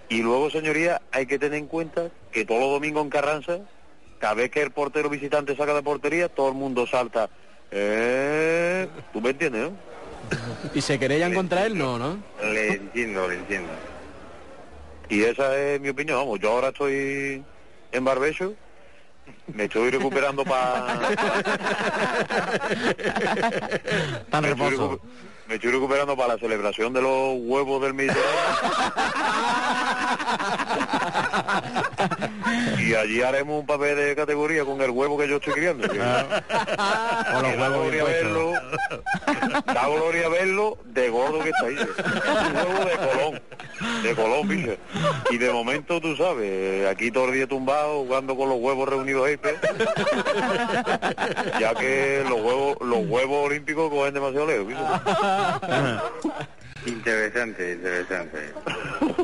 Y 0.08 0.22
luego, 0.22 0.50
señoría, 0.50 1.02
hay 1.10 1.26
que 1.26 1.38
tener 1.38 1.58
en 1.58 1.66
cuenta 1.66 2.10
que 2.36 2.44
todos 2.44 2.60
los 2.60 2.70
domingos 2.72 3.02
en 3.02 3.08
Carranza, 3.08 3.58
cada 4.18 4.34
vez 4.34 4.50
que 4.50 4.60
el 4.60 4.70
portero 4.70 5.08
visitante 5.08 5.56
saca 5.56 5.72
de 5.72 5.82
portería, 5.82 6.28
todo 6.28 6.48
el 6.48 6.54
mundo 6.54 6.86
salta. 6.86 7.30
Eh, 7.70 8.86
¿Tú 9.10 9.22
me 9.22 9.30
entiendes, 9.30 9.62
no? 9.70 9.72
¿Y 10.74 10.82
se 10.82 10.98
querellan 10.98 11.32
contra 11.32 11.64
él? 11.64 11.78
No, 11.78 11.98
¿no? 11.98 12.18
Le 12.42 12.74
entiendo, 12.74 13.26
le 13.26 13.36
entiendo. 13.36 13.70
Y 15.08 15.22
esa 15.22 15.56
es 15.58 15.80
mi 15.80 15.88
opinión, 15.88 16.18
vamos, 16.18 16.38
yo 16.38 16.50
ahora 16.52 16.68
estoy 16.68 17.42
en 17.92 18.04
barbecho, 18.04 18.52
me 19.54 19.64
estoy 19.64 19.88
recuperando 19.90 20.44
para... 20.44 20.98
Tan 24.30 24.42
me, 24.42 24.50
estoy 24.50 24.70
reposo. 24.72 24.92
recu- 24.92 25.00
me 25.48 25.54
estoy 25.54 25.70
recuperando 25.70 26.14
para 26.18 26.34
la 26.34 26.38
celebración 26.38 26.92
de 26.92 27.00
los 27.00 27.38
huevos 27.38 27.80
del 27.80 27.94
Mediterráneo. 27.94 28.26
y 32.86 32.94
allí 32.94 33.22
haremos 33.22 33.60
un 33.60 33.66
papel 33.66 33.96
de 33.96 34.14
categoría 34.16 34.64
con 34.64 34.80
el 34.80 34.90
huevo 34.90 35.18
que 35.18 35.28
yo 35.28 35.36
estoy 35.36 35.54
criando. 35.54 35.88
que- 35.88 35.98
Con 37.32 37.42
los 37.42 37.56
da 37.58 37.68
gloria 37.68 38.04
verlo, 38.04 38.52
da 39.66 39.88
gloria 39.88 40.28
verlo 40.28 40.78
de 40.86 41.08
gordo 41.10 41.40
que 41.40 41.50
está 41.50 41.66
ahí. 41.66 41.76
Un 41.76 42.56
huevo 42.56 42.84
de 42.84 42.96
Colón, 42.96 43.42
de 44.02 44.14
Colón, 44.14 44.48
bicho. 44.48 44.76
Y 45.30 45.38
de 45.38 45.50
momento, 45.52 46.00
tú 46.00 46.16
sabes, 46.16 46.86
aquí 46.88 47.10
todo 47.10 47.26
el 47.26 47.34
día 47.34 47.46
tumbado, 47.46 48.04
jugando 48.04 48.36
con 48.36 48.48
los 48.48 48.58
huevos 48.60 48.88
reunidos 48.88 49.26
ahí, 49.26 49.38
ya 51.60 51.74
que 51.74 52.24
los 52.28 52.40
huevos, 52.40 52.76
los 52.80 53.06
huevos 53.06 53.46
olímpicos 53.46 53.90
cogen 53.90 54.14
demasiado 54.14 54.46
lejos. 54.46 54.72
Interesante, 56.86 57.72
interesante. 57.72 58.38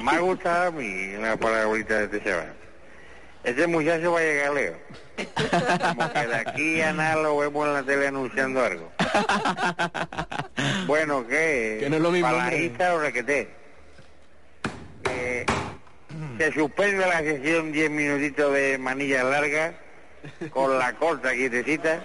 Me 0.02 0.10
ha 0.12 0.18
gustado 0.20 0.68
a 0.68 0.70
mí 0.72 1.14
una 1.16 1.36
palabrita 1.36 1.98
de 1.98 2.04
este 2.04 2.24
chaval. 2.24 2.52
Este 3.44 3.66
muchacho 3.66 4.12
va 4.12 4.20
a 4.20 4.22
llegar 4.22 4.54
lejos. 4.54 4.78
Como 5.88 6.12
que 6.12 6.26
de 6.26 6.34
aquí 6.34 6.80
a 6.80 6.92
nada 6.92 7.16
lo 7.22 7.36
vemos 7.38 7.66
en 7.66 7.74
la 7.74 7.82
tele 7.82 8.06
anunciando 8.08 8.64
algo. 8.64 8.92
Bueno, 10.86 11.26
¿qué? 11.26 11.78
Que 11.80 11.90
no 11.90 11.96
es 11.96 12.02
lo 12.02 12.10
mismo. 12.10 12.28
Palajita 12.28 12.94
o 12.94 13.00
requeté. 13.00 13.48
Eh, 15.10 15.46
se 16.38 16.52
suspende 16.52 17.06
la 17.06 17.18
sesión 17.18 17.72
10 17.72 17.90
minutitos 17.90 18.52
de 18.52 18.78
manilla 18.78 19.24
larga 19.24 19.74
con 20.50 20.78
la 20.78 20.92
corta 20.94 21.32
quietecita 21.32 22.00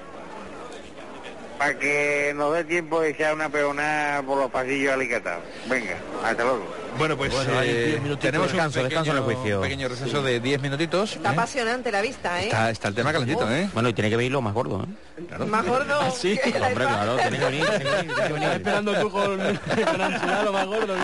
para 1.58 1.78
que 1.78 2.34
nos 2.36 2.54
dé 2.54 2.64
tiempo 2.64 3.02
de 3.02 3.10
echar 3.10 3.34
una 3.34 3.50
peonada 3.50 4.22
por 4.24 4.38
los 4.38 4.52
pasillos 4.52 4.94
alicatados. 4.94 5.44
Venga, 5.70 5.96
hasta 6.24 6.44
luego. 6.44 6.66
Bueno, 6.98 7.16
pues 7.16 7.32
Bueno, 7.32 7.62
eh, 7.62 7.86
10 7.90 8.02
minutitos 8.02 8.20
tenemos 8.20 8.48
de 8.48 8.54
descanso, 8.54 8.80
un 8.80 8.86
descanso 8.86 9.12
en 9.12 9.18
el 9.18 9.24
pequeño, 9.24 9.40
juicio. 9.42 9.62
pequeño 9.62 9.88
receso 9.88 10.24
de 10.24 10.40
10 10.40 10.62
minutitos. 10.62 11.16
Está 11.16 11.30
¿eh? 11.30 11.34
apasionante 11.34 11.92
la 11.92 12.02
vista, 12.02 12.42
¿eh? 12.42 12.46
Está, 12.46 12.70
está 12.72 12.88
el 12.88 12.96
tema 12.96 13.12
calentito, 13.14 13.52
¿eh? 13.52 13.70
Bueno, 13.74 13.90
y 13.90 13.94
tiene 13.94 14.10
que 14.10 14.18
venir 14.18 14.32
lo 14.32 14.42
más 14.42 14.54
gordo, 14.56 14.84
¿eh? 14.84 15.46
Más 15.46 15.66
gordo. 15.66 16.12
sí? 16.16 16.40
que 16.44 16.50
el 16.58 16.64
Hombre, 16.64 16.86
claro, 16.86 17.18
tiene 17.18 17.38
que 17.38 17.46
venir, 17.46 17.64
Estás 17.64 18.56
esperando 18.56 18.94
tú 19.00 19.12
con, 19.12 19.38
lo 19.38 20.54
más 20.54 20.66
gordo. 20.66 20.96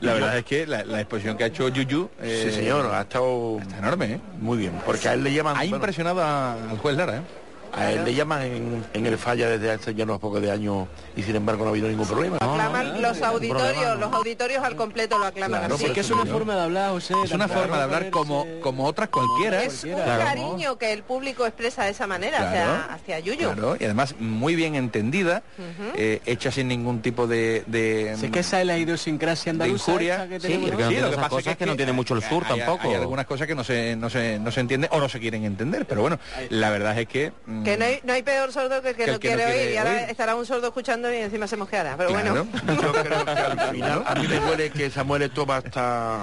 La 0.00 0.12
verdad 0.12 0.38
es 0.38 0.44
que 0.44 0.66
la, 0.66 0.84
la 0.84 1.00
exposición 1.00 1.36
que 1.38 1.44
ha 1.44 1.46
hecho 1.46 1.68
Yuyu 1.68 2.10
eh, 2.20 2.48
Sí, 2.50 2.54
señor, 2.56 2.92
ha 2.94 3.00
estado 3.02 3.58
está 3.62 3.78
enorme, 3.78 4.06
¿eh? 4.14 4.20
muy 4.40 4.58
bien. 4.58 4.72
Porque 4.84 5.08
a 5.08 5.14
él 5.14 5.24
le 5.24 5.32
llaman. 5.32 5.54
Ha 5.56 5.60
bueno, 5.60 5.76
impresionado 5.76 6.22
a- 6.22 6.52
al 6.70 6.78
juez 6.78 6.96
Lara, 6.96 7.16
¿eh? 7.18 7.22
A 7.76 7.92
él 7.92 8.04
le 8.04 8.14
llaman 8.14 8.42
en, 8.42 8.84
en 8.94 9.06
el 9.06 9.18
falla 9.18 9.48
desde 9.48 9.70
hace 9.70 9.94
ya 9.94 10.04
unos 10.04 10.18
pocos 10.18 10.40
de 10.40 10.50
años 10.50 10.88
y 11.16 11.22
sin 11.22 11.36
embargo 11.36 11.64
no 11.64 11.68
ha 11.68 11.72
habido 11.72 11.88
ningún 11.88 12.06
problema. 12.06 12.36
Aclaman 12.36 13.02
los 13.02 13.20
auditorios, 13.22 13.98
los 13.98 14.12
auditorios 14.12 14.64
al 14.64 14.76
completo 14.76 15.18
lo 15.18 15.26
aclaman 15.26 15.60
Claro, 15.60 15.74
así. 15.76 15.86
Sí, 15.86 15.92
que 15.92 16.00
es 16.00 16.10
una 16.10 16.26
forma 16.26 16.54
de 16.54 16.62
hablar, 16.62 16.90
José. 16.90 17.14
Es 17.24 17.32
una 17.32 17.48
forma 17.48 17.76
de 17.78 17.82
hablar 17.84 18.10
como, 18.10 18.46
como 18.62 18.84
otras 18.86 19.08
cualquiera. 19.08 19.62
Es 19.62 19.84
un 19.84 19.92
Claro. 19.92 20.24
cariño 20.24 20.78
que 20.78 20.92
el 20.92 21.02
público 21.02 21.46
expresa 21.46 21.84
de 21.84 21.90
esa 21.90 22.06
manera 22.06 22.38
Claro. 22.38 22.72
hacia, 22.72 22.94
hacia 22.94 23.18
Yuyu. 23.20 23.38
Claro, 23.52 23.76
y 23.78 23.84
además 23.84 24.14
muy 24.18 24.54
bien 24.54 24.74
entendida, 24.74 25.42
eh, 25.96 26.20
hecha 26.26 26.50
sin 26.50 26.68
ningún 26.68 27.02
tipo 27.02 27.26
de... 27.26 27.62
de 27.66 28.14
Si 28.18 28.26
es 28.26 28.32
que 28.32 28.40
esa 28.40 28.60
es 28.60 28.66
la 28.66 28.78
idiosincrasia 28.78 29.52
de 29.52 29.56
andaluza 29.56 29.90
injuria. 29.90 30.28
que 30.28 30.40
Sí, 30.40 30.58
porque 30.60 30.76
¿no? 30.76 30.80
no 30.82 30.88
tiene 30.88 31.02
lo 31.02 31.10
que 31.10 31.16
pasa 31.16 31.28
cosas 31.28 31.46
es 31.52 31.56
que 31.56 31.66
no 31.66 31.76
tiene 31.76 31.92
mucho 31.92 32.14
el 32.14 32.22
sur 32.22 32.44
hay- 32.48 32.58
tampoco. 32.60 32.88
Hay 32.88 32.94
algunas 32.94 33.26
cosas 33.26 33.46
que 33.46 33.54
no 33.54 33.64
se, 33.64 33.96
no 33.96 34.08
se, 34.10 34.38
no 34.38 34.50
se 34.50 34.60
entienden 34.60 34.90
o 34.92 34.98
no 35.00 35.08
se 35.08 35.18
quieren 35.20 35.44
entender, 35.44 35.86
pero 35.86 36.00
bueno, 36.02 36.18
la 36.50 36.70
verdad 36.70 36.98
es 36.98 37.08
que... 37.08 37.32
mm, 37.46 37.62
Que 37.66 37.76
no 37.76 37.84
hay, 37.84 38.00
no 38.04 38.12
hay 38.12 38.22
peor 38.22 38.52
sordo 38.52 38.80
que 38.82 38.90
el 38.90 38.96
que, 38.96 39.04
Que 39.04 39.10
el 39.10 39.12
no 39.14 39.20
quiere, 39.20 39.44
quiere 39.44 39.60
oír 39.64 39.74
y 39.74 39.76
ahora 39.76 40.00
estará 40.10 40.34
un 40.34 40.46
sordo 40.46 40.68
escuchando 40.68 41.12
y 41.12 41.16
encima 41.18 41.46
se 41.46 41.56
mosqueará. 41.56 41.96
Pero 41.96 42.10
claro. 42.10 42.46
bueno, 42.64 42.82
Yo 42.82 42.92
creo 42.92 43.24
que 43.24 43.30
al 43.30 43.70
final 43.72 44.02
a 44.06 44.14
mí 44.14 44.26
me 44.28 44.38
huele 44.38 44.70
que 44.70 44.90
Samuel 44.90 45.22
esto 45.22 45.44
va 45.44 45.56
a 45.56 45.58
estar. 45.58 46.20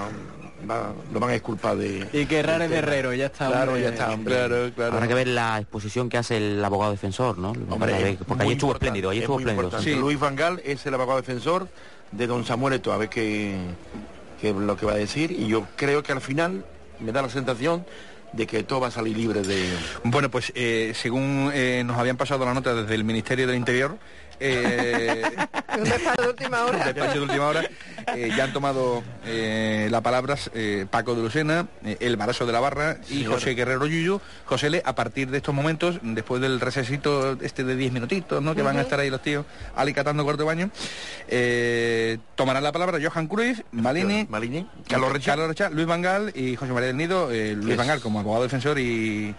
va- 0.69 0.93
lo 1.13 1.19
van 1.19 1.29
a 1.31 1.35
exculpar 1.35 1.75
de. 1.77 2.07
Y 2.13 2.25
que 2.25 2.41
raro 2.41 2.63
es 2.63 2.69
de 2.69 2.77
herrero, 2.77 3.13
ya 3.13 3.25
está. 3.27 3.47
Claro, 3.47 3.71
hombre. 3.73 3.83
ya 3.83 3.89
está, 3.89 4.11
hombre. 4.11 4.33
Claro, 4.35 4.71
claro. 4.75 4.93
Habrá 4.95 5.07
que 5.07 5.13
ver 5.13 5.27
la 5.27 5.59
exposición 5.59 6.09
que 6.09 6.17
hace 6.17 6.37
el 6.37 6.63
abogado 6.63 6.91
defensor, 6.91 7.37
¿no? 7.37 7.49
Hombre, 7.69 8.17
porque 8.27 8.43
allí 8.43 8.53
estuvo 8.53 8.71
espléndido, 8.73 9.09
allí 9.09 9.19
es 9.19 9.23
estuvo 9.23 9.39
espléndido. 9.39 9.79
Sí. 9.81 9.95
Luis 9.95 10.19
Van 10.19 10.35
Gaal 10.35 10.61
es 10.65 10.85
el 10.85 10.93
abogado 10.93 11.19
defensor 11.21 11.67
de 12.11 12.27
don 12.27 12.45
Samuel 12.45 12.75
Eto, 12.75 12.93
a 12.93 12.97
ver 12.97 13.09
qué, 13.09 13.55
qué 14.39 14.49
es 14.51 14.55
lo 14.55 14.77
que 14.77 14.85
va 14.85 14.93
a 14.93 14.97
decir. 14.97 15.31
Y 15.31 15.47
yo 15.47 15.65
creo 15.75 16.03
que 16.03 16.11
al 16.11 16.21
final 16.21 16.63
me 16.99 17.11
da 17.11 17.21
la 17.21 17.29
sensación 17.29 17.85
de 18.33 18.47
que 18.47 18.63
todo 18.63 18.81
va 18.81 18.87
a 18.87 18.91
salir 18.91 19.15
libre 19.15 19.41
de... 19.41 19.69
Bueno, 20.03 20.29
pues 20.29 20.51
eh, 20.55 20.91
según 20.95 21.51
eh, 21.53 21.83
nos 21.85 21.97
habían 21.97 22.17
pasado 22.17 22.45
la 22.45 22.53
nota 22.53 22.73
desde 22.73 22.95
el 22.95 23.03
Ministerio 23.03 23.47
del 23.47 23.55
Interior, 23.55 23.97
eh, 24.45 25.23
un 25.77 25.83
despacho 25.85 26.21
de 26.21 26.27
última 26.29 26.65
hora. 26.65 26.85
despacho 26.93 27.13
de 27.13 27.21
última 27.21 27.47
hora, 27.47 27.69
eh, 28.15 28.29
ya 28.35 28.43
han 28.43 28.53
tomado 28.53 29.03
eh, 29.25 29.87
la 29.89 30.01
palabra 30.01 30.35
eh, 30.53 30.85
Paco 30.89 31.15
de 31.15 31.21
Lucena, 31.21 31.67
eh, 31.85 31.97
El 31.99 32.17
Barazo 32.17 32.45
de 32.45 32.51
la 32.51 32.59
Barra 32.59 32.97
y 33.09 33.23
José 33.25 33.55
Guerrero 33.55 33.85
Yuyu. 33.85 34.19
José 34.45 34.69
Le, 34.69 34.81
a 34.85 34.93
partir 34.95 35.29
de 35.29 35.37
estos 35.37 35.55
momentos, 35.55 35.99
después 36.01 36.41
del 36.41 36.59
recesito 36.59 37.37
este 37.41 37.63
de 37.63 37.75
10 37.75 37.93
minutitos, 37.93 38.41
¿no? 38.43 38.53
que 38.53 38.61
van 38.61 38.77
a 38.77 38.81
estar 38.81 38.99
ahí 38.99 39.09
los 39.09 39.21
tíos 39.21 39.45
alicatando 39.75 40.23
cuarto 40.23 40.43
de 40.43 40.47
baño, 40.47 40.69
eh, 41.29 42.17
tomarán 42.35 42.63
la 42.63 42.71
palabra 42.71 42.99
Johan 43.01 43.27
Cruyff, 43.27 43.61
Malini, 43.71 44.27
Malini, 44.29 44.67
Carlos 44.87 45.11
Recha. 45.13 45.31
Carlos 45.31 45.47
Recha, 45.47 45.69
Luis 45.69 45.87
Vangal 45.87 46.31
y 46.35 46.55
José 46.55 46.73
María 46.73 46.87
del 46.87 46.97
Nido, 46.97 47.31
eh, 47.31 47.55
Luis 47.55 47.77
Vangal 47.77 48.01
como 48.01 48.19
abogado 48.19 48.43
defensor 48.43 48.77
y, 48.79 49.33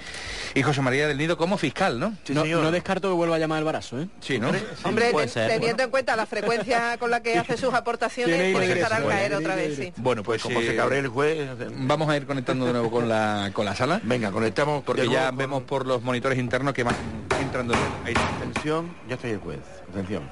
y 0.55 0.63
José 0.63 0.81
María 0.81 1.07
del 1.07 1.19
Nido 1.19 1.37
como 1.37 1.59
fiscal, 1.59 2.01
¿no? 2.01 2.15
Sí, 2.25 2.35
no, 2.35 2.43
señor. 2.43 2.63
no 2.63 2.71
descarto 2.71 3.09
que 3.11 3.15
vuelva 3.15 3.37
a 3.37 3.39
llamar 3.39 3.59
el 3.59 3.65
barazo, 3.65 4.01
¿eh? 4.01 4.09
Sí, 4.21 4.39
¿no? 4.39 4.51
Hombre, 4.95 5.11
puede 5.13 5.27
ten- 5.27 5.33
ser, 5.35 5.47
teniendo 5.49 5.67
bueno. 5.77 5.83
en 5.85 5.91
cuenta 5.91 6.17
la 6.17 6.27
frecuencia 6.27 6.97
con 6.99 7.11
la 7.11 7.23
que 7.23 7.39
hace 7.39 7.57
sus 7.57 7.75
aportaciones, 7.75 8.37
Tiene 8.37 8.53
pues 8.53 8.65
ingreso, 8.65 8.87
empezará 8.87 8.97
a 8.97 9.05
bueno, 9.05 9.19
caer 9.19 9.35
otra 9.35 9.55
vez, 9.55 9.77
sí. 9.77 9.93
Bueno, 9.97 10.23
pues 10.23 10.43
Como 10.43 10.61
se 10.61 10.75
cabre 10.77 10.99
el 10.99 11.09
juez... 11.09 11.49
vamos 11.75 12.09
a 12.09 12.17
ir 12.17 12.27
conectando 12.27 12.67
de 12.67 12.73
nuevo 12.73 12.91
con 12.91 13.09
la, 13.09 13.51
con 13.53 13.65
la 13.65 13.75
sala. 13.75 14.01
Venga, 14.03 14.31
conectamos 14.31 14.83
Porque 14.85 15.09
ya 15.09 15.27
con- 15.29 15.37
vemos 15.39 15.63
por 15.65 15.87
los 15.87 16.03
monitores 16.03 16.39
internos 16.39 16.75
que 16.75 16.83
van 16.85 16.95
entrando. 17.41 17.75
Ahí 18.05 18.13
está. 18.13 18.29
Atención, 18.39 18.95
ya 19.09 19.15
estoy 19.17 19.33
el 19.33 19.39
juez. 19.39 19.61
Atención. 19.91 20.31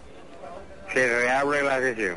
Se 0.93 1.07
reabre 1.21 1.63
la 1.63 1.79
sesión. 1.81 2.17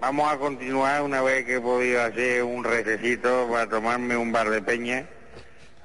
Vamos 0.00 0.32
a 0.32 0.36
continuar 0.38 1.02
una 1.02 1.20
vez 1.22 1.44
que 1.44 1.56
he 1.56 1.60
podido 1.60 2.02
hacer 2.02 2.42
un 2.44 2.62
recesito 2.62 3.48
para 3.50 3.68
tomarme 3.68 4.16
un 4.16 4.30
bar 4.30 4.48
de 4.48 4.62
peña, 4.62 5.06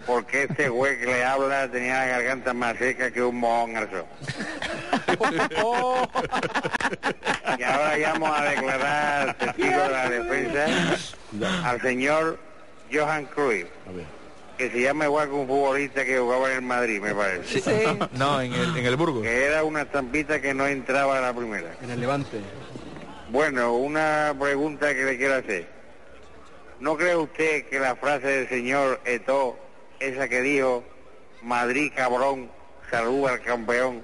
porque 0.05 0.43
este 0.43 0.69
güey 0.69 0.99
que 0.99 1.07
le 1.07 1.23
habla 1.23 1.67
tenía 1.71 1.99
la 1.99 2.05
garganta 2.07 2.53
más 2.53 2.77
seca 2.77 3.09
que 3.09 3.23
un 3.23 3.37
mojón 3.39 3.75
al 3.75 3.89
sol. 3.89 4.05
Y 7.57 7.63
ahora 7.63 7.97
llamo 7.97 8.33
a 8.33 8.43
declarar 8.43 9.29
al 9.29 9.35
testigo 9.35 9.81
de 9.81 9.89
la 9.89 10.09
defensa 10.09 10.65
al 11.63 11.81
señor 11.81 12.39
Johan 12.91 13.25
Cruyff, 13.25 13.67
que 14.57 14.69
se 14.69 14.81
llama 14.81 15.05
igual 15.05 15.29
que 15.29 15.35
un 15.35 15.47
futbolista 15.47 16.05
que 16.05 16.19
jugaba 16.19 16.49
en 16.51 16.55
el 16.57 16.61
Madrid, 16.61 17.01
me 17.01 17.13
parece. 17.13 17.61
Sí. 17.61 18.07
No, 18.13 18.41
en 18.41 18.53
el, 18.53 18.77
en 18.77 18.85
el 18.85 18.95
Burgos. 18.95 19.23
Que 19.23 19.45
era 19.45 19.63
una 19.63 19.81
estampita 19.81 20.41
que 20.41 20.53
no 20.53 20.67
entraba 20.67 21.17
a 21.17 21.21
la 21.21 21.33
primera. 21.33 21.75
En 21.81 21.89
el 21.89 21.99
Levante. 21.99 22.39
Bueno, 23.29 23.75
una 23.75 24.35
pregunta 24.39 24.93
que 24.93 25.03
le 25.03 25.17
quiero 25.17 25.35
hacer. 25.35 25.67
¿No 26.79 26.97
cree 26.97 27.15
usted 27.15 27.65
que 27.67 27.79
la 27.79 27.95
frase 27.95 28.27
del 28.27 28.49
señor 28.49 29.01
Eto, 29.05 29.57
esa 29.99 30.27
que 30.27 30.41
dijo, 30.41 30.83
Madrid 31.41 31.91
cabrón, 31.95 32.51
salud 32.91 33.27
al 33.27 33.41
campeón, 33.41 34.03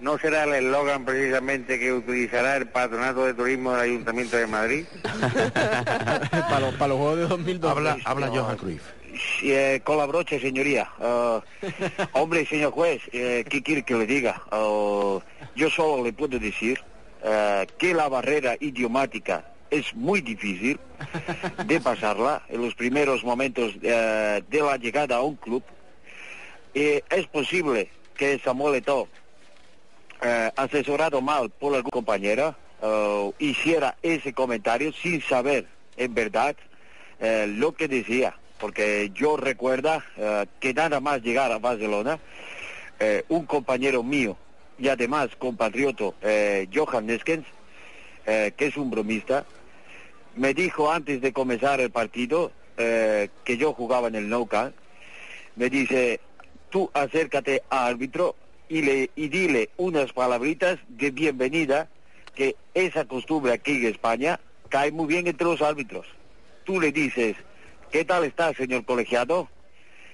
no 0.00 0.18
será 0.18 0.44
el 0.44 0.54
eslogan 0.54 1.04
precisamente 1.04 1.78
que 1.78 1.92
utilizará 1.92 2.56
el 2.56 2.68
patronato 2.68 3.24
de 3.24 3.34
turismo 3.34 3.72
del 3.72 3.80
Ayuntamiento 3.80 4.36
de 4.36 4.46
Madrid? 4.46 4.86
para, 5.52 6.60
los, 6.60 6.74
para 6.74 6.88
los 6.88 6.98
juegos 6.98 7.16
de 7.16 7.26
2002. 7.26 7.70
Habla, 7.70 7.98
habla 8.04 8.28
Johan 8.28 8.56
Cruyff. 8.56 8.82
Sí, 9.40 9.52
eh, 9.52 9.80
con 9.82 9.96
la 9.96 10.06
brocha, 10.06 10.38
señoría. 10.38 10.90
Ah, 11.00 11.42
hombre, 12.12 12.44
señor 12.44 12.72
juez, 12.72 13.00
eh, 13.12 13.44
¿qué 13.48 13.62
quiere 13.62 13.82
que 13.82 13.94
le 13.94 14.06
diga? 14.06 14.42
Ah, 14.50 15.18
yo 15.54 15.70
solo 15.70 16.04
le 16.04 16.12
puedo 16.12 16.38
decir 16.38 16.80
eh, 17.24 17.66
que 17.78 17.94
la 17.94 18.08
barrera 18.08 18.56
idiomática 18.60 19.44
es 19.70 19.94
muy 19.94 20.20
difícil 20.20 20.78
de 21.64 21.80
pasarla 21.80 22.42
en 22.48 22.62
los 22.62 22.74
primeros 22.74 23.24
momentos 23.24 23.74
eh, 23.82 24.42
de 24.48 24.60
la 24.60 24.76
llegada 24.76 25.16
a 25.16 25.22
un 25.22 25.36
club. 25.36 25.62
Eh, 26.74 27.02
es 27.10 27.26
posible 27.26 27.90
que 28.16 28.38
Samuel 28.38 28.76
Eto'o, 28.76 29.08
eh, 30.22 30.50
asesorado 30.56 31.20
mal 31.20 31.50
por 31.50 31.74
algún 31.74 31.90
compañero, 31.90 32.54
eh, 32.82 33.32
hiciera 33.38 33.96
ese 34.02 34.32
comentario 34.32 34.92
sin 34.92 35.20
saber 35.22 35.66
en 35.96 36.14
verdad 36.14 36.56
eh, 37.20 37.46
lo 37.48 37.72
que 37.72 37.88
decía. 37.88 38.36
Porque 38.58 39.10
yo 39.14 39.36
recuerdo 39.36 40.02
eh, 40.16 40.46
que 40.60 40.72
nada 40.72 41.00
más 41.00 41.22
llegar 41.22 41.52
a 41.52 41.58
Barcelona, 41.58 42.18
un 43.28 43.44
compañero 43.44 44.02
mío 44.02 44.38
y 44.78 44.88
además 44.88 45.28
compatriota, 45.36 46.12
eh, 46.22 46.66
Johan 46.74 47.04
Neskens, 47.04 47.44
que 48.24 48.54
es 48.56 48.76
un 48.78 48.90
bromista, 48.90 49.44
me 50.34 50.54
dijo 50.54 50.90
antes 50.90 51.20
de 51.20 51.34
comenzar 51.34 51.80
el 51.80 51.90
partido 51.90 52.52
que 52.76 53.56
yo 53.58 53.74
jugaba 53.74 54.08
en 54.08 54.14
el 54.14 54.30
Nou 54.30 54.46
Camp, 54.46 54.74
me 55.56 55.68
dice, 55.68 56.20
tú 56.70 56.90
acércate 56.94 57.62
al 57.68 57.92
árbitro 57.92 58.34
y, 58.68 58.82
le, 58.82 59.10
y 59.16 59.28
dile 59.28 59.70
unas 59.76 60.12
palabritas 60.12 60.78
de 60.88 61.10
bienvenida, 61.10 61.88
que 62.34 62.56
esa 62.74 63.06
costumbre 63.06 63.52
aquí 63.52 63.72
en 63.72 63.86
España 63.86 64.40
cae 64.68 64.92
muy 64.92 65.06
bien 65.06 65.26
entre 65.26 65.46
los 65.46 65.62
árbitros. 65.62 66.06
Tú 66.64 66.80
le 66.80 66.92
dices, 66.92 67.36
¿qué 67.90 68.04
tal 68.04 68.24
está, 68.24 68.52
señor 68.54 68.84
colegiado? 68.84 69.48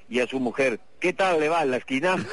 Y 0.09 0.21
a 0.21 0.27
su 0.27 0.39
mujer, 0.39 0.79
¿qué 1.01 1.13
tal 1.13 1.41
le 1.41 1.49
va 1.49 1.63
en 1.63 1.71
la 1.71 1.79
esquina? 1.79 2.17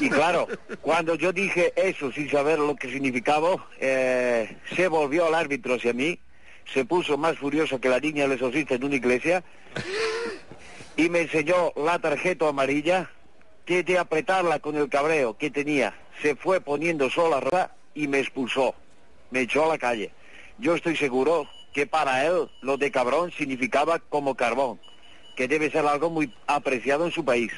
Y 0.00 0.10
claro, 0.10 0.48
cuando 0.82 1.14
yo 1.14 1.32
dije 1.32 1.72
eso 1.76 2.12
sin 2.12 2.30
saber 2.30 2.58
lo 2.58 2.76
que 2.76 2.90
significaba, 2.90 3.66
eh, 3.80 4.56
se 4.74 4.88
volvió 4.88 5.28
el 5.28 5.34
árbitro 5.34 5.74
hacia 5.74 5.92
mí, 5.92 6.18
se 6.72 6.84
puso 6.84 7.16
más 7.16 7.38
furioso 7.38 7.80
que 7.80 7.88
la 7.88 8.00
niña 8.00 8.24
del 8.24 8.32
exorcista 8.32 8.74
en 8.74 8.84
una 8.84 8.96
iglesia 8.96 9.44
y 10.96 11.08
me 11.08 11.22
enseñó 11.22 11.72
la 11.76 11.98
tarjeta 11.98 12.48
amarilla 12.48 13.10
que 13.66 13.82
de 13.82 13.98
apretarla 13.98 14.60
con 14.60 14.76
el 14.76 14.88
cabreo 14.88 15.36
que 15.36 15.50
tenía, 15.50 15.92
se 16.22 16.36
fue 16.36 16.60
poniendo 16.60 17.10
sola 17.10 17.40
roja 17.40 17.72
y 17.94 18.06
me 18.06 18.20
expulsó, 18.20 18.74
me 19.30 19.40
echó 19.40 19.64
a 19.64 19.68
la 19.68 19.78
calle. 19.78 20.12
Yo 20.58 20.76
estoy 20.76 20.96
seguro 20.96 21.46
que 21.74 21.86
para 21.86 22.24
él 22.24 22.48
lo 22.62 22.78
de 22.78 22.90
cabrón 22.90 23.32
significaba 23.32 23.98
como 23.98 24.36
carbón, 24.36 24.80
que 25.36 25.48
debe 25.48 25.70
ser 25.70 25.84
algo 25.84 26.08
muy 26.08 26.32
apreciado 26.46 27.04
en 27.04 27.12
su 27.12 27.24
país. 27.24 27.52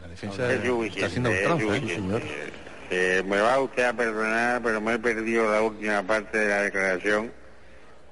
La 0.00 0.08
defensa 0.08 0.52
Es 0.52 0.64
suficiente, 0.64 0.86
está 0.98 1.10
siendo 1.10 1.30
es 1.30 1.46
ultranza, 1.46 1.64
¿eh? 1.76 1.80
suficiente. 1.80 2.52
Eh, 2.90 3.22
me 3.26 3.38
va 3.38 3.60
usted 3.60 3.84
a 3.84 3.92
perdonar, 3.92 4.62
pero 4.62 4.80
me 4.80 4.94
he 4.94 4.98
perdido 4.98 5.52
la 5.52 5.60
última 5.60 6.02
parte 6.02 6.38
de 6.38 6.48
la 6.48 6.62
declaración 6.62 7.30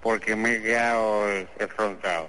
porque 0.03 0.37
me 0.37 0.57
he 0.57 0.63
quedado 0.63 1.27
estroncado. 1.59 2.29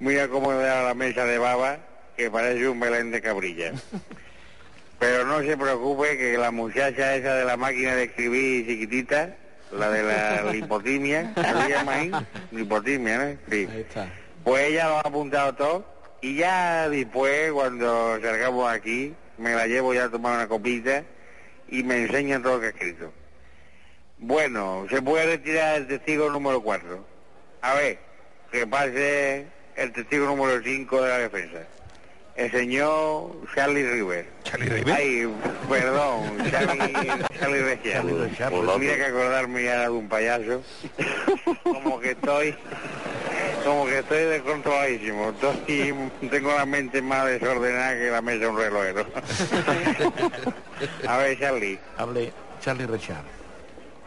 Muy 0.00 0.18
acomodada 0.18 0.82
la 0.82 0.94
mesa 0.94 1.24
de 1.24 1.38
baba 1.38 1.78
que 2.16 2.30
parece 2.30 2.68
un 2.68 2.80
Belén 2.80 3.10
de 3.10 3.20
cabrilla. 3.20 3.72
Pero 4.98 5.26
no 5.26 5.42
se 5.42 5.56
preocupe 5.56 6.16
que 6.16 6.38
la 6.38 6.50
muchacha 6.50 7.14
esa 7.14 7.34
de 7.34 7.44
la 7.44 7.56
máquina 7.56 7.94
de 7.94 8.04
escribir 8.04 8.66
chiquitita, 8.66 9.36
la 9.72 9.90
de 9.90 10.02
la 10.02 10.42
lipotimia, 10.52 11.34
¿qué 11.34 11.42
se 11.42 11.68
llama 11.68 11.92
ahí? 11.92 12.10
Lipotimia, 12.50 13.18
¿no? 13.18 13.38
Sí. 13.50 13.68
Pues 14.42 14.64
ella 14.64 14.88
lo 14.88 14.96
ha 14.96 15.00
apuntado 15.00 15.54
todo 15.54 15.96
y 16.22 16.36
ya 16.36 16.88
después, 16.88 17.52
cuando 17.52 18.18
salgamos 18.22 18.70
aquí, 18.70 19.14
me 19.36 19.54
la 19.54 19.66
llevo 19.66 19.92
ya 19.92 20.04
a 20.04 20.10
tomar 20.10 20.36
una 20.36 20.48
copita 20.48 21.04
y 21.68 21.82
me 21.82 22.04
enseña 22.04 22.40
todo 22.40 22.54
lo 22.54 22.60
que 22.60 22.66
ha 22.66 22.70
escrito. 22.70 23.12
Bueno, 24.18 24.86
se 24.88 25.02
puede 25.02 25.26
retirar 25.26 25.76
el 25.76 25.88
testigo 25.88 26.30
número 26.30 26.62
4. 26.62 27.04
A 27.60 27.74
ver, 27.74 27.98
que 28.50 28.66
pase 28.66 29.46
el 29.76 29.92
testigo 29.92 30.26
número 30.26 30.62
5 30.62 31.02
de 31.02 31.08
la 31.08 31.18
defensa. 31.18 31.58
El 32.36 32.50
señor 32.50 33.30
Charlie 33.54 33.82
River. 33.88 34.26
¿Charlie 34.44 34.68
River? 34.68 34.94
Ay, 34.94 35.26
perdón, 35.70 36.36
Charlie, 36.50 36.92
Charlie 37.40 37.62
Rechiar. 37.62 38.04
Mira 38.78 38.96
que 38.96 39.04
acordarme 39.06 39.64
ya 39.64 39.82
de 39.82 39.88
un 39.90 40.06
payaso. 40.08 40.62
Como 41.62 41.98
que 41.98 42.10
estoy 42.10 42.54
como 43.64 43.86
que 43.86 43.98
estoy 43.98 44.18
descontroladísimo. 44.24 45.30
Estoy, 45.30 45.94
tengo 46.30 46.54
la 46.54 46.66
mente 46.66 47.00
más 47.02 47.26
desordenada 47.26 47.94
que 47.98 48.10
la 48.10 48.20
mesa 48.22 48.38
de 48.40 48.46
un 48.48 48.56
relojero. 48.58 49.06
A 51.08 51.16
ver, 51.18 51.38
Charlie. 51.40 51.78
Hable 51.96 52.32
Charlie 52.60 52.86
Richard. 52.86 53.24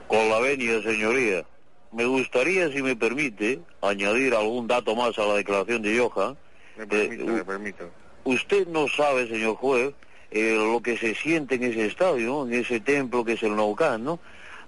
Con 0.07 0.29
la 0.29 0.39
venia, 0.39 0.81
señoría, 0.81 1.43
me 1.91 2.05
gustaría, 2.05 2.69
si 2.71 2.81
me 2.81 2.95
permite, 2.95 3.59
añadir 3.81 4.33
algún 4.35 4.67
dato 4.67 4.95
más 4.95 5.17
a 5.19 5.23
la 5.25 5.33
declaración 5.35 5.81
de 5.81 5.97
Johan. 5.99 6.37
Me 6.77 6.83
Eh, 6.83 6.87
permito, 6.87 7.25
u- 7.25 7.27
me 7.29 7.43
permito. 7.43 7.89
Usted 8.23 8.67
no 8.67 8.87
sabe, 8.87 9.27
señor 9.27 9.55
juez, 9.55 9.93
eh, 10.31 10.55
lo 10.55 10.81
que 10.81 10.97
se 10.97 11.15
siente 11.15 11.55
en 11.55 11.63
ese 11.63 11.85
estadio, 11.87 12.45
en 12.45 12.53
ese 12.53 12.79
templo 12.79 13.25
que 13.25 13.33
es 13.33 13.43
el 13.43 13.55
Camp, 13.75 14.03
¿no? 14.03 14.19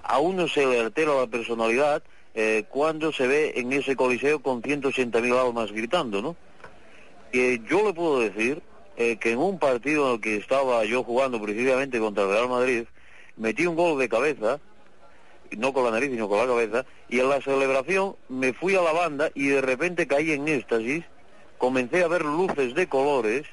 A 0.03 0.19
uno 0.19 0.47
se 0.47 0.65
le 0.65 0.79
altera 0.79 1.13
la 1.13 1.27
personalidad 1.27 2.01
eh, 2.33 2.63
cuando 2.69 3.11
se 3.11 3.27
ve 3.27 3.53
en 3.55 3.71
ese 3.71 3.95
coliseo 3.95 4.41
con 4.41 4.63
180.000 4.63 5.37
almas 5.37 5.71
gritando, 5.71 6.21
¿no? 6.21 6.35
Eh, 7.31 7.59
yo 7.69 7.85
le 7.85 7.93
puedo 7.93 8.19
decir 8.19 8.61
que 8.97 9.31
en 9.31 9.39
un 9.39 9.57
partido 9.57 10.09
en 10.09 10.13
el 10.15 10.21
que 10.21 10.35
estaba 10.35 10.85
yo 10.85 11.03
jugando 11.03 11.41
precisamente 11.41 11.97
contra 11.97 12.23
el 12.23 12.29
Real 12.29 12.49
Madrid, 12.49 12.83
metí 13.35 13.65
un 13.65 13.75
gol 13.75 13.97
de 13.97 14.07
cabeza, 14.07 14.59
no 15.57 15.73
con 15.73 15.85
la 15.85 15.91
nariz, 15.91 16.11
sino 16.11 16.29
con 16.29 16.37
la 16.37 16.45
cabeza, 16.45 16.85
y 17.09 17.19
en 17.19 17.29
la 17.29 17.41
celebración 17.41 18.15
me 18.29 18.53
fui 18.53 18.75
a 18.75 18.81
la 18.81 18.91
banda 18.91 19.31
y 19.33 19.47
de 19.47 19.61
repente 19.61 20.05
caí 20.05 20.33
en 20.33 20.47
éxtasis, 20.47 21.03
comencé 21.61 22.03
a 22.03 22.07
ver 22.07 22.25
luces 22.25 22.73
de 22.73 22.87
colores, 22.87 23.43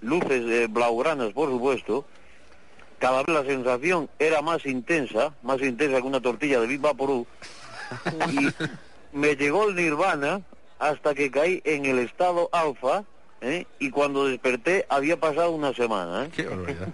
luces 0.00 0.42
eh, 0.50 0.66
blaugranas 0.68 1.32
por 1.32 1.48
supuesto, 1.48 2.04
cada 2.98 3.22
vez 3.22 3.28
la 3.28 3.44
sensación 3.44 4.10
era 4.18 4.42
más 4.42 4.66
intensa, 4.66 5.32
más 5.44 5.62
intensa 5.62 6.00
que 6.00 6.06
una 6.08 6.20
tortilla 6.20 6.60
de 6.60 6.66
Big 6.66 6.80
Vaporú, 6.80 7.28
y 8.32 8.48
me 9.16 9.36
llegó 9.36 9.68
el 9.68 9.76
nirvana 9.76 10.42
hasta 10.80 11.14
que 11.14 11.30
caí 11.30 11.62
en 11.64 11.86
el 11.86 12.00
estado 12.00 12.48
alfa, 12.50 13.04
¿eh? 13.40 13.66
y 13.78 13.90
cuando 13.90 14.26
desperté 14.26 14.84
había 14.88 15.20
pasado 15.20 15.52
una 15.52 15.72
semana. 15.72 16.24
¿eh? 16.24 16.30
Qué 16.34 16.42
barbaridad. 16.42 16.88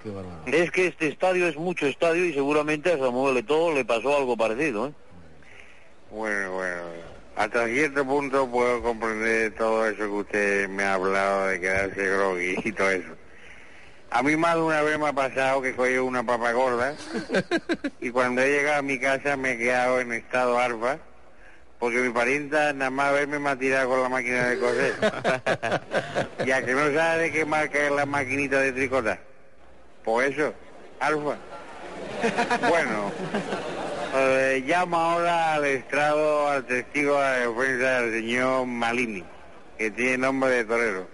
Es 0.46 0.70
que 0.70 0.88
este 0.88 1.08
estadio 1.08 1.48
es 1.48 1.56
mucho 1.56 1.86
estadio 1.86 2.22
y 2.26 2.34
seguramente 2.34 2.92
a 2.92 2.98
Samuel 2.98 3.38
Eto'o 3.38 3.72
le 3.72 3.86
pasó 3.86 4.14
algo 4.14 4.36
parecido. 4.36 4.88
¿eh? 4.88 4.92
Bueno, 6.10 6.52
bueno. 6.52 7.13
Hasta 7.36 7.66
cierto 7.66 8.04
punto 8.04 8.48
puedo 8.48 8.80
comprender 8.82 9.54
todo 9.54 9.86
eso 9.86 9.98
que 9.98 10.06
usted 10.06 10.68
me 10.68 10.84
ha 10.84 10.94
hablado 10.94 11.46
de 11.48 11.60
quedarse 11.60 12.06
groggy 12.06 12.56
y 12.64 12.72
todo 12.72 12.90
eso. 12.90 13.12
A 14.10 14.22
mí 14.22 14.36
más 14.36 14.54
de 14.54 14.62
una 14.62 14.82
vez 14.82 14.96
me 14.98 15.08
ha 15.08 15.12
pasado 15.12 15.60
que 15.60 15.74
cogí 15.74 15.96
una 15.96 16.22
papa 16.22 16.52
gorda 16.52 16.94
y 18.00 18.10
cuando 18.10 18.42
he 18.42 18.50
llegado 18.50 18.78
a 18.78 18.82
mi 18.82 19.00
casa 19.00 19.36
me 19.36 19.52
he 19.52 19.58
quedado 19.58 20.00
en 20.00 20.12
estado 20.12 20.58
alfa 20.60 20.98
porque 21.80 21.98
mi 21.98 22.10
parienta 22.10 22.72
nada 22.72 22.90
más 22.90 23.12
verme 23.12 23.40
me 23.40 23.50
ha 23.50 23.56
tirado 23.56 23.88
con 23.88 24.02
la 24.02 24.08
máquina 24.08 24.48
de 24.48 24.58
coser. 24.58 24.94
ya 26.46 26.64
que 26.64 26.72
no 26.72 26.94
sabe 26.94 27.24
de 27.24 27.32
qué 27.32 27.44
marca 27.44 27.78
es 27.78 27.90
la 27.90 28.06
maquinita 28.06 28.60
de 28.60 28.72
tricotar. 28.72 29.18
Por 30.04 30.22
eso, 30.22 30.54
alfa. 31.00 31.36
Bueno, 32.68 33.12
eh, 34.14 34.62
llamo 34.66 34.96
ahora 34.96 35.54
al 35.54 35.64
estrado 35.64 36.48
al 36.48 36.64
testigo 36.64 37.14
de 37.14 37.20
la 37.20 37.32
defensa 37.48 38.00
del 38.00 38.12
señor 38.20 38.66
Malini, 38.66 39.24
que 39.76 39.90
tiene 39.90 40.18
nombre 40.18 40.50
de 40.50 40.64
torero. 40.64 41.06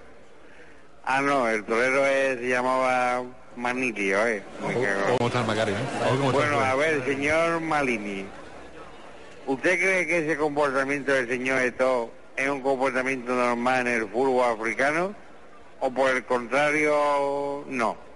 Ah, 1.04 1.22
no, 1.22 1.48
el 1.48 1.64
torero 1.64 2.04
es, 2.06 2.38
se 2.40 2.48
llamaba 2.48 3.22
¿eh? 4.26 4.42
Me 4.66 4.74
cago. 4.74 5.16
¿Cómo 5.18 5.28
está 5.28 5.40
el 5.40 5.46
Macario? 5.46 5.74
eh? 5.74 5.78
¿cómo 5.98 6.14
está 6.14 6.26
el 6.26 6.32
Bueno, 6.32 6.60
a 6.60 6.74
ver, 6.74 7.04
señor 7.04 7.60
Malini, 7.60 8.26
¿usted 9.46 9.78
cree 9.78 10.06
que 10.06 10.18
ese 10.18 10.36
comportamiento 10.36 11.12
del 11.12 11.28
señor 11.28 11.62
Eto 11.62 12.10
es 12.36 12.48
un 12.48 12.60
comportamiento 12.60 13.32
normal 13.34 13.86
en 13.86 13.94
el 14.02 14.08
fútbol 14.08 14.58
africano? 14.58 15.14
¿O 15.80 15.90
por 15.90 16.10
el 16.10 16.24
contrario, 16.26 17.64
no? 17.66 18.09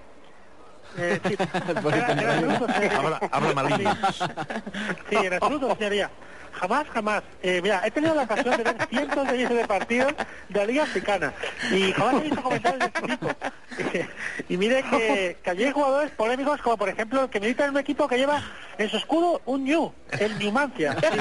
Eh, 0.99 1.21
sí. 1.27 1.35
Era- 1.93 2.13
era 2.13 2.35
señoría. 2.59 2.99
Habla, 2.99 3.21
habla. 3.31 3.79
Sí, 5.11 5.17
en 5.17 5.33
absoluto, 5.35 5.75
señoría. 5.77 6.11
Jamás, 6.53 6.87
jamás. 6.95 7.23
Eh, 7.43 7.61
mira, 7.63 7.83
he 7.85 7.91
tenido 7.91 8.15
la 8.15 8.23
ocasión 8.23 8.57
de 8.57 8.63
ver 8.63 8.77
cientos 8.89 9.27
de 9.27 9.33
miles 9.33 9.51
de 9.51 9.67
partidos 9.67 10.15
de 10.49 10.61
la 10.61 10.67
Liga 10.67 10.83
Africana 10.85 11.33
y 11.73 11.93
jamás 11.93 12.15
he 12.15 12.21
visto 12.21 12.43
comentarios 12.43 12.79
de 12.79 12.87
este 12.87 13.03
tipo. 13.03 13.29
y 14.49 14.57
mire 14.57 14.85
que, 14.85 15.37
que 15.43 15.51
allí 15.51 15.65
hay 15.65 15.73
jugadores 15.73 16.13
polémicos 16.13 16.63
como 16.63 16.77
por 16.77 16.89
ejemplo 16.89 17.25
el 17.25 17.29
que 17.29 17.41
milita 17.41 17.65
en 17.65 17.71
un 17.71 17.79
equipo 17.79 18.07
que 18.07 18.17
lleva 18.19 18.41
en 18.79 18.89
su 18.89 18.97
escudo 18.99 19.43
un 19.47 19.65
New, 19.65 19.93
el 20.13 20.39
Newmancia. 20.39 20.95
Sí, 21.01 21.19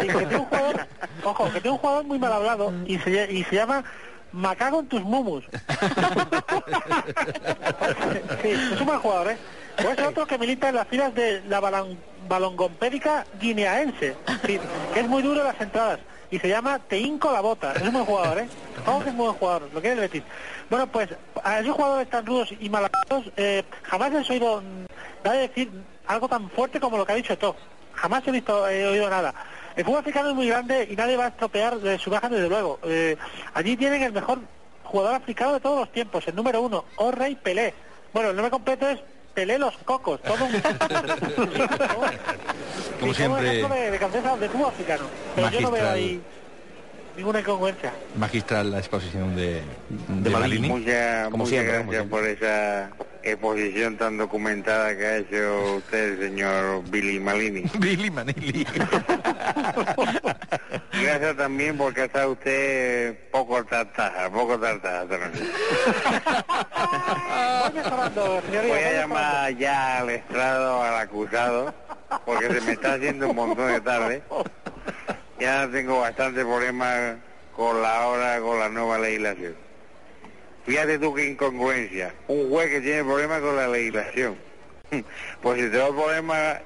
Sí, 0.00 0.06
que 0.08 0.12
tiene 0.12 0.36
un 0.36 0.44
jugador, 0.44 0.86
ojo, 1.24 1.44
que 1.46 1.60
tiene 1.62 1.70
un 1.70 1.78
jugador 1.78 2.04
muy 2.04 2.18
mal 2.18 2.32
hablado 2.34 2.70
y 2.86 2.98
se, 2.98 3.32
y 3.32 3.44
se 3.44 3.56
llama 3.56 3.82
Macago 4.34 4.80
en 4.80 4.88
tus 4.88 5.02
mumus. 5.02 5.44
es 8.42 8.80
un 8.80 8.86
buen 8.86 8.98
jugador, 8.98 9.30
¿eh? 9.30 9.38
Pues 9.80 9.98
otro 10.00 10.26
que 10.26 10.38
milita 10.38 10.68
en 10.68 10.74
las 10.74 10.88
filas 10.88 11.14
de 11.14 11.40
la 11.48 11.60
Balan, 11.60 11.96
balongompédica 12.28 13.24
guineaense, 13.40 14.16
que 14.42 14.60
es 15.00 15.08
muy 15.08 15.22
duro 15.22 15.40
en 15.40 15.46
las 15.46 15.60
entradas 15.60 16.00
y 16.30 16.38
se 16.40 16.48
llama 16.48 16.80
Teinco 16.80 17.30
la 17.30 17.40
Bota. 17.40 17.74
Es 17.74 17.82
un 17.82 17.92
buen 17.92 18.04
jugador, 18.04 18.38
¿eh? 18.40 18.48
Ojo 18.86 19.04
que 19.04 19.10
es 19.10 19.14
muy 19.14 19.26
buen 19.26 19.38
jugador, 19.38 19.70
lo 19.72 19.80
quiere 19.80 19.94
el 19.94 20.00
Betis. 20.00 20.24
Bueno, 20.68 20.88
pues 20.88 21.10
a 21.44 21.60
esos 21.60 21.76
jugadores 21.76 22.10
tan 22.10 22.26
rudos 22.26 22.52
y 22.58 22.68
malados, 22.68 23.30
eh, 23.36 23.62
jamás 23.82 24.12
les 24.12 24.28
he 24.28 24.32
oído 24.32 24.62
nadie 25.22 25.40
decir 25.42 25.70
algo 26.08 26.28
tan 26.28 26.50
fuerte 26.50 26.80
como 26.80 26.98
lo 26.98 27.06
que 27.06 27.12
ha 27.12 27.16
dicho 27.16 27.34
Eto. 27.34 27.54
Jamás 27.92 28.26
he 28.26 28.32
visto, 28.32 28.68
he 28.68 28.84
oído 28.84 29.08
nada. 29.08 29.32
El 29.76 29.84
fútbol 29.84 30.00
africano 30.00 30.30
es 30.30 30.34
muy 30.34 30.48
grande 30.48 30.88
y 30.90 30.96
nadie 30.96 31.16
va 31.16 31.26
a 31.26 31.28
estropear 31.28 31.78
de 31.78 31.96
su 31.98 32.10
baja 32.10 32.28
desde 32.28 32.48
luego. 32.48 32.80
Eh, 32.84 33.16
allí 33.54 33.76
tienen 33.76 34.02
el 34.02 34.12
mejor 34.12 34.40
jugador 34.84 35.14
africano 35.16 35.54
de 35.54 35.60
todos 35.60 35.80
los 35.80 35.90
tiempos, 35.92 36.26
el 36.28 36.36
número 36.36 36.62
uno, 36.62 36.84
Orrey 36.96 37.34
Pelé. 37.34 37.74
Bueno, 38.12 38.30
el 38.30 38.36
nombre 38.36 38.50
completo 38.50 38.88
es 38.88 39.00
Pelé 39.34 39.58
los 39.58 39.76
Cocos, 39.78 40.22
todo 40.22 40.44
un... 40.44 40.52
Como 43.00 43.14
siempre. 43.14 43.42
de, 43.42 43.90
de 43.90 43.98
de 43.98 44.48
fútbol 44.48 44.68
africano. 44.68 45.04
Pero 45.34 45.50
yo 45.50 45.60
no 45.60 45.72
veo 45.72 45.90
ahí 45.90 46.22
ninguna 47.16 47.40
incongruencia. 47.40 47.92
Magistral 48.16 48.70
la 48.70 48.78
exposición 48.78 49.34
de, 49.36 49.62
de 50.08 50.30
Malini. 50.30 50.68
Muchas, 50.68 51.28
Como 51.28 51.44
muchas 51.44 51.50
siempre, 51.50 51.78
como 51.78 51.90
gracias 51.90 52.10
por 52.10 52.24
esa 52.26 52.90
exposición 53.24 53.96
tan 53.96 54.18
documentada 54.18 54.96
que 54.96 55.06
ha 55.06 55.16
hecho 55.18 55.76
usted, 55.76 56.18
señor 56.20 56.82
Billy 56.90 57.18
Malini. 57.18 57.64
Billy 57.78 58.10
Manili. 58.10 58.66
Gracias 60.92 61.36
también 61.36 61.76
porque 61.76 62.02
ha 62.02 62.04
estado 62.04 62.32
usted 62.32 63.18
poco 63.30 63.64
tartaja, 63.64 64.30
poco 64.30 64.58
tartaja. 64.58 65.04
Voy 68.68 68.78
a 68.78 68.92
llamar 68.92 69.56
ya 69.56 69.98
al 69.98 70.10
estrado, 70.10 70.82
al 70.82 70.96
acusado, 70.96 71.74
porque 72.24 72.46
se 72.46 72.60
me 72.60 72.72
está 72.72 72.94
haciendo 72.94 73.28
un 73.30 73.36
montón 73.36 73.72
de 73.72 73.80
tarde. 73.80 74.22
Ya 75.38 75.68
tengo 75.70 76.00
bastante 76.00 76.42
problemas 76.42 77.16
con 77.56 77.82
la 77.82 78.06
hora, 78.06 78.40
con 78.40 78.58
la 78.58 78.68
nueva 78.68 78.98
legislación. 78.98 79.54
Fíjate 80.64 80.98
tú 80.98 81.14
qué 81.14 81.30
incongruencia. 81.30 82.14
Un 82.28 82.48
juez 82.50 82.70
que 82.70 82.80
tiene 82.80 83.04
problemas 83.04 83.40
con 83.40 83.56
la 83.56 83.68
legislación. 83.68 84.36
Pues 85.42 85.60
si 85.60 85.68
tengo 85.68 85.94
problemas 85.94 86.60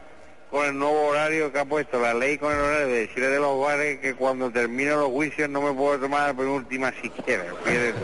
con 0.50 0.66
el 0.66 0.78
nuevo 0.78 1.08
horario 1.08 1.52
que 1.52 1.58
ha 1.58 1.64
puesto 1.64 2.00
la 2.00 2.14
ley 2.14 2.38
con 2.38 2.52
el 2.52 2.58
horario 2.58 2.86
de 2.86 3.06
decirle 3.06 3.28
de 3.28 3.38
los 3.38 3.60
bares 3.60 3.98
que 4.00 4.14
cuando 4.14 4.50
termino 4.50 4.96
los 4.96 5.08
juicios 5.08 5.48
no 5.48 5.60
me 5.60 5.72
puedo 5.72 5.98
tomar 5.98 6.28
la 6.28 6.34
penúltima 6.34 6.92
siquiera. 7.02 7.44
Fíjate. 7.64 7.94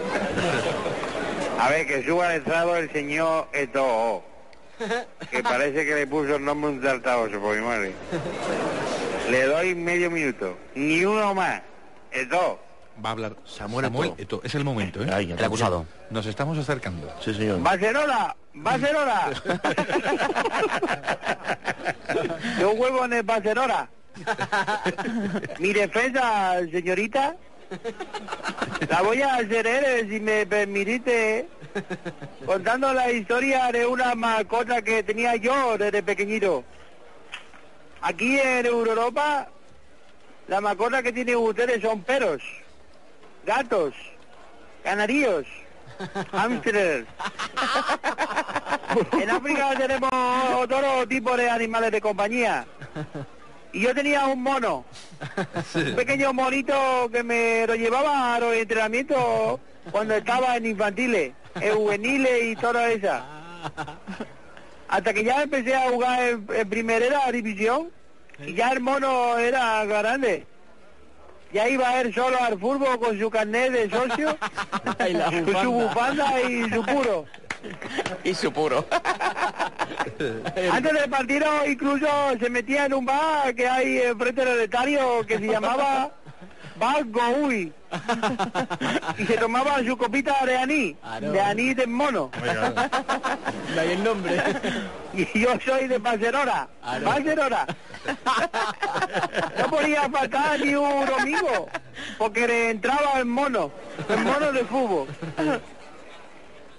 A 1.59 1.69
ver, 1.71 1.87
que 1.87 2.03
suba 2.05 2.29
al 2.29 2.37
estrado 2.37 2.77
el 2.77 2.91
señor 2.93 3.49
Eto'o, 3.53 4.23
que 5.31 5.43
parece 5.43 5.87
que 5.87 5.95
le 5.95 6.07
puso 6.07 6.37
el 6.37 6.45
nombre 6.45 6.71
un 6.71 6.81
tartaboso, 6.83 7.41
por 7.41 7.57
mi 7.57 7.63
madre. 7.63 7.93
Le 9.35 9.47
doy 9.47 9.75
medio 9.75 10.13
minuto, 10.13 10.57
ni 10.77 11.05
uno 11.05 11.35
más. 11.35 11.61
Eto'o. 12.13 12.61
Va 13.05 13.09
a 13.09 13.13
hablar 13.15 13.35
Samuel 13.45 13.87
Samuel. 13.87 14.15
Eto'o. 14.17 14.41
Es 14.45 14.55
el 14.55 14.63
momento, 14.63 15.03
¿eh? 15.03 15.11
Ahí, 15.13 15.33
El 15.33 15.45
acusado. 15.45 15.87
Nos 16.09 16.25
estamos 16.27 16.57
acercando. 16.57 17.13
Sí, 17.21 17.35
señor. 17.35 17.61
Barcelona, 17.61 18.37
Barcelona. 18.55 19.31
Yo 22.61 22.77
juego 22.77 23.07
en 23.07 23.13
el 23.15 23.25
Barcelona. 23.25 23.89
Mi 25.59 25.73
defensa, 25.73 26.61
señorita, 26.71 27.35
la 28.89 29.03
voy 29.03 29.21
a 29.21 29.35
hacer 29.35 29.67
él, 29.67 30.09
si 30.09 30.21
me 30.21 30.47
permitiste, 30.47 31.49
contando 32.47 32.95
la 32.95 33.11
historia 33.11 33.73
de 33.73 33.85
una 33.85 34.15
mascota 34.15 34.81
que 34.81 35.03
tenía 35.03 35.35
yo 35.35 35.77
desde 35.77 36.05
pequeñito. 36.05 36.63
Aquí 38.05 38.39
en 38.39 38.67
Europa, 38.67 39.49
la 40.47 40.61
mascota 40.61 41.03
que 41.03 41.11
tienen 41.11 41.37
ustedes 41.37 41.81
son 41.81 42.03
perros, 42.03 42.43
gatos, 43.47 43.95
canaríos, 44.83 45.47
hámsters. 46.33 47.07
En 49.13 49.31
África 49.31 49.71
tenemos 49.79 50.11
todo 50.69 51.09
tipo 51.09 51.35
de 51.35 51.49
animales 51.49 51.93
de 51.93 52.01
compañía. 52.03 52.67
Y 53.73 53.81
yo 53.81 53.95
tenía 53.95 54.27
un 54.27 54.43
mono, 54.43 54.85
un 55.75 55.97
pequeño 55.97 56.35
monito 56.35 57.09
que 57.11 57.23
me 57.23 57.67
lo 57.67 57.75
llevaba 57.75 58.35
a 58.35 58.39
los 58.39 58.55
entrenamientos 58.55 59.61
cuando 59.91 60.15
estaba 60.15 60.59
en 60.59 60.67
infantiles, 60.67 61.33
en 61.59 61.75
juveniles 61.75 62.45
y 62.45 62.57
toda 62.57 62.91
esa. 62.91 63.25
Hasta 64.89 65.13
que 65.13 65.25
ya 65.25 65.43
empecé 65.43 65.75
a 65.75 65.91
jugar 65.91 66.23
en, 66.23 66.47
en 66.55 66.69
primera 66.69 67.31
división 67.33 67.91
y 68.47 68.55
ya 68.55 68.71
el 68.71 68.81
mono 68.81 69.39
era 69.39 69.85
grande. 69.85 70.47
Ya 71.53 71.69
iba 71.69 72.01
él 72.01 72.13
solo 72.13 72.37
al 72.43 72.59
fútbol 72.59 72.99
con 72.99 73.19
su 73.19 73.31
carnet 73.31 73.71
de 73.71 73.89
socio, 73.89 74.37
con 75.45 75.63
su 75.63 75.71
bufanda 75.71 76.41
y 76.43 76.69
su 76.69 76.85
puro. 76.85 77.27
Y 78.25 78.35
su 78.35 78.53
puro. 78.53 78.85
Antes 80.73 80.93
del 80.93 81.09
partido 81.09 81.47
incluso 81.67 82.09
se 82.41 82.51
metía 82.51 82.87
en 82.87 82.95
un 82.95 83.07
bar 83.07 83.55
que 83.55 83.69
hay 83.69 83.99
enfrente 83.99 84.45
del 84.45 84.61
estadio 84.63 85.25
que 85.27 85.39
se 85.39 85.47
llamaba 85.47 86.13
Bar 86.77 87.05
Goui. 87.07 87.73
Y 89.19 89.27
se 89.27 89.37
tomaba 89.37 89.79
su 89.85 89.97
copita 89.97 90.45
de 90.45 90.57
anís, 90.57 90.97
de 91.21 91.41
anís 91.41 91.77
del 91.77 91.89
mono. 91.89 92.31
De 93.75 93.81
ahí 93.81 93.93
el 93.93 94.03
nombre. 94.03 94.43
Y 95.13 95.41
yo 95.41 95.51
soy 95.65 95.87
de 95.87 95.99
Barcelona, 95.99 96.67
Barcelona. 97.05 97.67
No 99.59 99.71
podía 99.71 100.09
faltar 100.11 100.59
ni 100.61 100.75
un 100.75 101.07
domingo, 101.07 101.69
porque 102.19 102.47
le 102.49 102.71
entraba 102.71 103.19
el 103.19 103.27
mono, 103.27 103.71
el 104.09 104.19
mono 104.25 104.53
de 104.53 104.65
fútbol. 104.65 105.07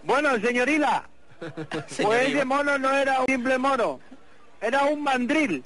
Bueno, 0.03 0.38
señorita, 0.39 1.03
pues 2.01 2.27
ese 2.27 2.43
mono 2.45 2.77
no 2.77 2.91
era 2.93 3.21
un 3.21 3.25
simple 3.27 3.58
mono, 3.58 3.99
era 4.62 4.84
un 4.84 5.01
mandril. 5.01 5.63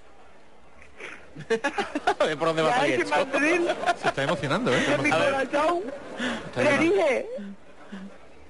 ¿Por 2.37 2.47
dónde 2.47 2.61
va 2.61 2.73
a 2.73 2.79
salir 2.79 3.05
Se 4.01 4.07
está 4.07 4.23
emocionando, 4.23 4.73
¿eh? 4.73 4.85
en 4.87 5.03
mi 5.03 5.09
corazón, 5.09 5.83
le 6.57 6.77
dije 6.77 7.25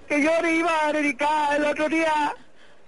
que 0.07 0.23
yo 0.23 0.41
le 0.41 0.55
iba 0.55 0.85
a 0.85 0.91
dedicar 0.91 1.55
el 1.57 1.65
otro 1.65 1.87
día 1.87 2.35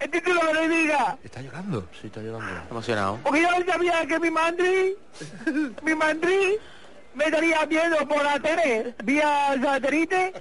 el 0.02 0.10
título 0.10 0.42
de 0.54 0.68
mi 0.68 0.84
vida. 0.84 1.18
Está 1.24 1.42
llorando. 1.42 1.88
Sí, 2.00 2.08
está 2.08 2.22
llorando. 2.22 2.62
Emocionado. 2.72 3.20
Porque 3.24 3.42
yo 3.42 3.50
sabía 3.72 4.06
que 4.08 4.20
mi 4.20 4.32
mandri, 4.32 4.98
mi 5.84 5.94
mandri, 5.94 6.58
me 7.14 7.26
estaría 7.26 7.66
viendo 7.66 7.98
por 8.08 8.24
la 8.24 8.40
tele, 8.40 8.96
vía 9.04 9.56
satélite, 9.62 10.34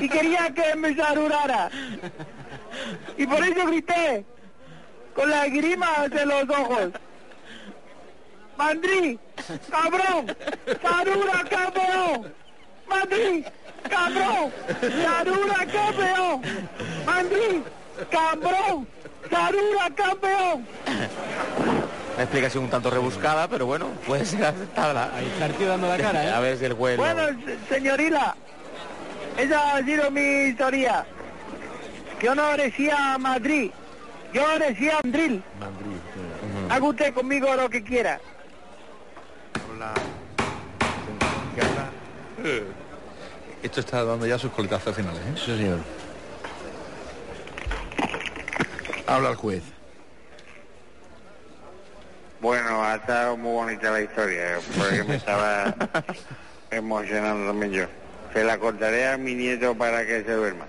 y 0.00 0.08
quería 0.08 0.54
que 0.54 0.76
me 0.76 0.94
saludara. 0.94 1.68
Y 3.18 3.26
por 3.26 3.42
eso 3.42 3.66
grité, 3.66 4.24
con 5.14 5.30
la 5.30 5.48
grima 5.48 6.08
de 6.08 6.26
los 6.26 6.48
ojos. 6.50 6.90
Mandri, 8.56 9.18
cabrón, 9.70 10.36
saluda 10.82 11.44
campeón. 11.50 12.32
Mandri, 12.88 13.44
cabrón, 13.90 14.52
saluda 14.80 15.66
campeón. 15.72 16.42
Mandri, 17.04 17.62
cabrón, 18.10 18.88
saluda 19.30 19.90
campeón. 19.94 20.66
Una 22.14 22.22
explicación 22.22 22.64
un 22.64 22.70
tanto 22.70 22.88
rebuscada, 22.90 23.46
pero 23.46 23.66
bueno, 23.66 23.88
puede 24.06 24.24
ser 24.24 24.44
aceptada. 24.44 25.10
Ahí 25.14 25.26
está 25.26 25.46
el 25.46 25.54
tío 25.54 25.68
dando 25.68 25.88
la 25.88 25.98
cara, 25.98 26.24
¿eh? 26.24 26.30
A 26.30 26.40
ver 26.40 26.56
si 26.58 26.64
el 26.64 26.72
juez... 26.72 26.96
Bueno, 26.96 27.22
se- 27.44 27.74
señorita, 27.74 28.34
esa 29.36 29.76
ha 29.76 29.82
sido 29.84 30.10
mi 30.10 30.22
historia. 30.48 31.04
Yo 32.22 32.34
no 32.34 32.56
decía 32.56 33.18
Madrid, 33.18 33.70
yo 34.32 34.58
decía 34.58 34.94
Madrid. 35.04 35.40
Mandrí, 35.60 35.90
sí. 36.14 36.66
Haga 36.70 36.84
usted 36.86 37.12
conmigo 37.12 37.54
lo 37.54 37.68
que 37.68 37.84
quiera. 37.84 38.18
Hola. 39.76 39.92
Esto 43.62 43.80
está 43.80 44.04
dando 44.04 44.26
ya 44.26 44.38
sus 44.38 44.50
coletazos 44.52 44.96
finales, 44.96 45.20
¿eh? 45.20 45.34
Sí, 45.36 45.54
señor. 45.54 45.80
Habla 49.06 49.30
el 49.30 49.34
juez. 49.36 49.62
Bueno, 52.40 52.82
ha 52.82 52.94
estado 52.94 53.36
muy 53.36 53.52
bonita 53.52 53.90
la 53.90 54.00
historia, 54.00 54.58
porque 54.78 55.04
me 55.04 55.16
estaba 55.16 55.74
emocionando 56.70 57.48
también 57.48 57.72
yo. 57.72 57.84
Se 58.32 58.44
la 58.44 58.56
contaré 58.58 59.08
a 59.08 59.18
mi 59.18 59.34
nieto 59.34 59.74
para 59.74 60.06
que 60.06 60.24
se 60.24 60.32
duerma. 60.32 60.64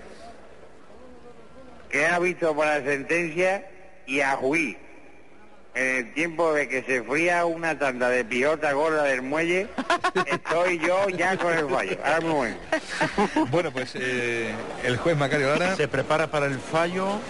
¿Qué 1.88 2.06
ha 2.06 2.18
visto 2.18 2.54
para 2.54 2.80
la 2.80 2.84
sentencia 2.84 3.66
y 4.06 4.20
a 4.20 4.36
juiz? 4.36 4.76
En 5.78 5.96
el 5.96 6.12
tiempo 6.12 6.52
de 6.52 6.68
que 6.68 6.82
se 6.82 7.04
fría 7.04 7.44
una 7.44 7.78
tanda 7.78 8.08
de 8.08 8.24
pijota 8.24 8.72
gorda 8.72 9.04
del 9.04 9.22
muelle, 9.22 9.68
estoy 10.26 10.80
yo 10.80 11.08
ya 11.08 11.36
con 11.36 11.56
el 11.56 11.68
fallo. 11.68 11.96
Ahora 12.04 12.20
muy 12.20 12.32
bueno. 12.32 12.56
Bueno, 13.48 13.70
pues 13.70 13.92
eh, 13.94 14.52
el 14.82 14.96
juez 14.96 15.16
Macario 15.16 15.50
Lara 15.50 15.76
Se 15.76 15.86
prepara 15.86 16.32
para 16.32 16.46
el 16.46 16.58
fallo 16.58 17.20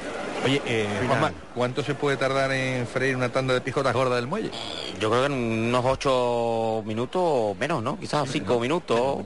Oye, 0.45 0.63
eh. 0.67 0.87
Juanma, 1.07 1.33
¿cuánto 1.55 1.83
se 1.83 1.95
puede 1.95 2.17
tardar 2.17 2.53
en 2.53 2.87
freír 2.87 3.17
una 3.17 3.29
tanda 3.29 3.55
de 3.55 3.61
pijotas 3.61 3.93
gordas 3.93 4.17
del 4.17 4.27
muelle? 4.27 4.51
Yo 5.01 5.11
creo 5.11 5.23
que 5.23 5.27
en 5.27 5.33
unos 5.69 5.85
ocho 5.85 6.83
minutos 6.87 7.21
o 7.25 7.57
menos, 7.59 7.83
¿no? 7.83 7.99
Quizás 7.99 8.29
cinco 8.31 8.59
minutos. 8.61 9.25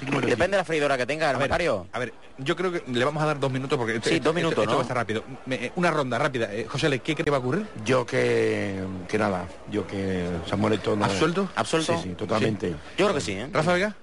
Depende 0.00 0.48
de 0.52 0.56
la 0.58 0.64
freidora 0.64 0.96
que 0.96 1.06
tenga 1.06 1.28
el 1.30 1.36
A 1.36 1.38
ver, 1.38 1.48
becario. 1.48 1.86
A 1.92 1.98
ver, 1.98 2.12
yo 2.38 2.54
creo 2.54 2.70
que 2.70 2.84
le 2.86 3.04
vamos 3.04 3.20
a 3.22 3.26
dar 3.26 3.40
dos 3.40 3.50
minutos 3.50 3.76
porque 3.76 4.00
Sí, 4.02 4.20
dos 4.20 4.32
minutos, 4.34 4.58
esto, 4.60 4.70
¿no? 4.70 4.76
va 4.76 4.78
a 4.78 4.82
estar 4.82 4.96
rápido. 4.96 5.24
Me- 5.46 5.56
eh, 5.66 5.72
una 5.74 5.90
ronda 5.90 6.18
rápida. 6.18 6.52
Eh, 6.54 6.66
José, 6.68 6.88
¿qué 7.00 7.14
cree 7.14 7.24
que 7.24 7.30
va 7.30 7.38
a 7.38 7.40
ocurrir? 7.40 7.66
Yo 7.84 8.06
que, 8.06 8.78
que 9.08 9.18
nada, 9.18 9.48
yo 9.72 9.86
que 9.88 10.24
Samuel 10.48 10.74
Eto'o 10.74 10.94
no... 10.94 11.04
¿Absuelto? 11.04 11.48
¿Absuelto? 11.56 11.96
Sí, 11.96 12.10
sí, 12.10 12.14
totalmente. 12.14 12.70
Yo 12.96 13.06
creo 13.06 13.14
que 13.14 13.20
sí, 13.20 13.32
¿eh? 13.32 13.48
¿Rafa 13.52 13.72
Vega? 13.72 13.94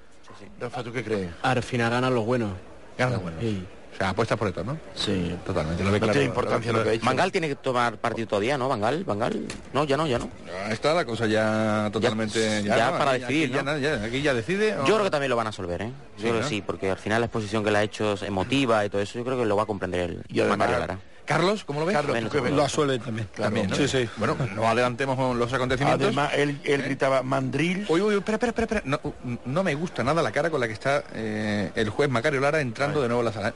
Rafa, 0.60 0.84
¿tú 0.84 0.92
qué 0.92 1.02
crees? 1.04 1.30
Al 1.44 1.64
final 1.64 1.90
ganan 1.92 2.14
los 2.14 2.26
buenos. 2.26 2.52
Gana 2.98 3.18
bueno. 3.18 3.38
Sí. 3.40 3.64
O 3.96 3.98
sea, 3.98 4.10
apuestas 4.10 4.38
por 4.38 4.50
esto, 4.50 4.64
¿no? 4.64 4.78
Sí. 4.94 5.36
Totalmente. 5.46 5.84
Lo 5.84 5.90
ve 5.92 6.00
No 6.00 6.06
claro. 6.06 6.12
tiene 6.14 6.28
importancia 6.28 6.72
lo 6.74 6.84
que 6.84 6.90
ha 6.90 6.94
hecho. 6.94 7.06
Mangal 7.06 7.32
tiene 7.32 7.48
que 7.48 7.56
tomar 7.56 7.98
partido 7.98 8.28
todavía, 8.28 8.58
¿no? 8.58 8.68
Mangal, 8.68 9.06
Mangal. 9.06 9.46
No, 9.74 9.86
ya 9.86 9.96
no, 9.96 10.06
ya 10.06 10.20
no. 10.20 10.30
Ya 10.46 10.72
Está 10.74 10.94
la 10.94 11.06
cosa 11.06 11.28
ya 11.28 11.90
totalmente... 11.94 12.62
ya 12.64 12.98
para 12.98 13.12
aquí- 13.12 13.22
decidir, 13.22 13.46
aquí 13.46 13.54
ya 13.56 13.64
¿no? 13.64 13.78
ya, 13.78 14.04
aquí 14.04 14.22
ya 14.22 14.34
decide. 14.34 14.76
Yo 14.86 14.96
creo 14.96 15.04
que 15.04 15.12
también 15.12 15.30
lo 15.30 15.38
van 15.38 15.48
a 15.48 15.52
solver, 15.54 15.82
¿eh? 15.84 15.92
Yo 16.18 16.18
Sí, 16.18 16.22
creo 16.24 16.34
¿no? 16.36 16.40
que 16.42 16.48
sí, 16.48 16.62
porque 16.66 16.92
al 16.92 16.98
final 16.98 17.22
la 17.22 17.28
exposición 17.28 17.64
que 17.64 17.72
le 17.72 17.78
ha 17.78 17.84
hecho 17.84 18.14
es 18.14 18.24
emotiva 18.24 18.86
y 18.86 18.90
todo 18.90 19.02
eso, 19.02 19.18
yo 19.18 19.24
creo 19.24 19.38
que 19.38 19.46
lo 19.46 19.56
va 19.56 19.64
a 19.64 19.66
comprender 19.66 20.02
el 20.10 20.24
Y 20.28 20.42
además- 20.42 20.70
Lara. 20.72 21.00
Carlos, 21.26 21.64
¿cómo 21.66 21.80
lo 21.80 21.88
ves? 21.88 21.96
Carlos, 21.96 22.20
¿tú 22.20 22.30
qué 22.30 22.40
ves? 22.40 22.52
Lo 22.52 22.64
asuelve 22.64 23.00
también. 23.00 23.28
También, 23.36 23.68
¿no? 23.68 23.76
Sí, 23.76 23.88
sí. 23.88 24.08
Bueno, 24.18 24.38
no 24.56 24.68
adelantemos 24.68 25.36
los 25.36 25.52
acontecimientos. 25.54 26.06
Además, 26.06 26.32
él, 26.36 26.60
él 26.64 26.84
gritaba 26.84 27.24
mandril. 27.24 27.84
Uy, 27.90 28.00
uy, 28.02 28.14
espera, 28.16 28.36
espera, 28.36 28.50
espera, 28.52 28.66
espera. 28.66 28.82
No, 28.86 29.40
no 29.46 29.64
me 29.64 29.74
gusta 29.74 30.04
nada 30.04 30.22
la 30.22 30.32
cara 30.32 30.52
con 30.52 30.60
la 30.60 30.68
que 30.68 30.74
está 30.74 31.04
eh, 31.16 31.72
el 31.74 31.90
juez 31.90 32.12
Macario 32.12 32.42
Lara 32.42 32.62
entrando 32.62 33.02
de 33.02 33.08
nuevo 33.08 33.22
a 33.22 33.26
la 33.26 33.34
sala. 33.34 33.54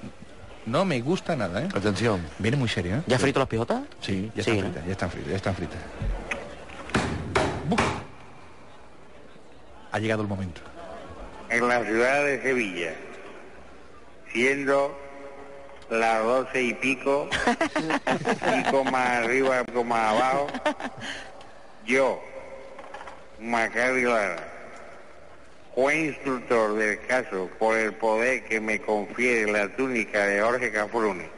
No 0.69 0.85
me 0.85 1.01
gusta 1.01 1.35
nada, 1.35 1.63
¿eh? 1.63 1.67
Atención. 1.75 2.21
Viene 2.37 2.55
muy 2.55 2.69
serio, 2.69 2.97
¿eh? 2.97 3.01
¿Ya 3.07 3.15
ha 3.15 3.19
frito 3.19 3.39
las 3.39 3.47
pijotas? 3.49 3.81
Sí, 4.01 4.31
ya 4.35 4.43
Sí, 4.43 4.51
están 4.51 4.55
¿no? 4.57 4.61
fritas, 4.71 4.85
ya 4.85 4.91
están 4.91 5.09
fritas, 5.11 5.29
ya 5.31 5.35
están 5.35 5.55
fritas. 5.55 5.77
¡Buf! 7.67 7.81
Ha 9.91 9.99
llegado 9.99 10.21
el 10.21 10.27
momento. 10.27 10.61
en 11.49 11.67
la 11.67 11.83
ciudad 11.83 12.23
de 12.23 12.41
Sevilla, 12.43 12.93
siendo 14.31 14.95
las 15.89 16.23
doce 16.23 16.61
y 16.61 16.73
pico, 16.75 17.27
pico 18.63 18.83
más 18.83 19.07
arriba, 19.23 19.63
pico 19.63 19.83
más 19.83 20.13
abajo, 20.13 20.47
yo, 21.87 22.21
Macario 23.39 24.11
Lara, 24.13 24.47
juez 25.73 26.15
instructor 26.15 26.75
del 26.75 26.99
caso 27.01 27.49
por 27.59 27.77
el 27.77 27.93
poder 27.93 28.43
que 28.43 28.59
me 28.59 28.79
confiere 28.79 29.51
la 29.51 29.75
túnica 29.75 30.25
de 30.25 30.41
Jorge 30.41 30.71
Cafrune, 30.71 31.29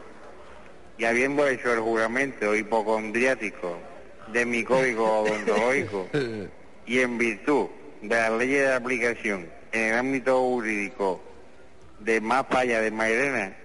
y 0.98 1.06
habiendo 1.06 1.48
hecho 1.48 1.74
el 1.74 1.80
juramento 1.80 2.56
hipocondriático 2.56 3.78
de 4.32 4.46
mi 4.46 4.64
código 4.64 5.20
odontológico, 5.22 6.08
y 6.86 7.00
en 7.00 7.18
virtud 7.18 7.68
de 8.02 8.16
la 8.16 8.30
ley 8.32 8.50
de 8.50 8.74
aplicación 8.74 9.48
en 9.72 9.94
el 9.94 10.00
ámbito 10.00 10.40
jurídico 10.42 11.22
de 12.00 12.20
más 12.20 12.46
falla 12.50 12.82
de 12.82 12.92
Mairena, 12.92 13.56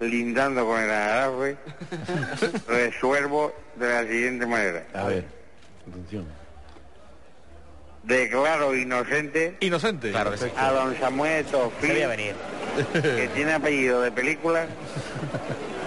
lindando 0.00 0.64
con 0.64 0.80
el 0.80 0.90
agarre, 0.90 1.56
resuelvo 2.68 3.52
de 3.76 3.88
la 3.88 4.02
siguiente 4.02 4.46
manera. 4.46 4.86
A 4.94 5.04
ver, 5.04 5.24
atención. 5.88 6.39
Declaro 8.02 8.74
inocente 8.74 9.56
Inocente. 9.60 10.10
Claro 10.10 10.30
que 10.32 10.38
sí. 10.38 10.46
a 10.56 10.70
don 10.72 10.96
Samuel 10.98 11.44
venir. 11.82 12.34
que 12.92 13.28
tiene 13.34 13.52
apellido 13.52 14.00
de 14.00 14.10
película, 14.10 14.66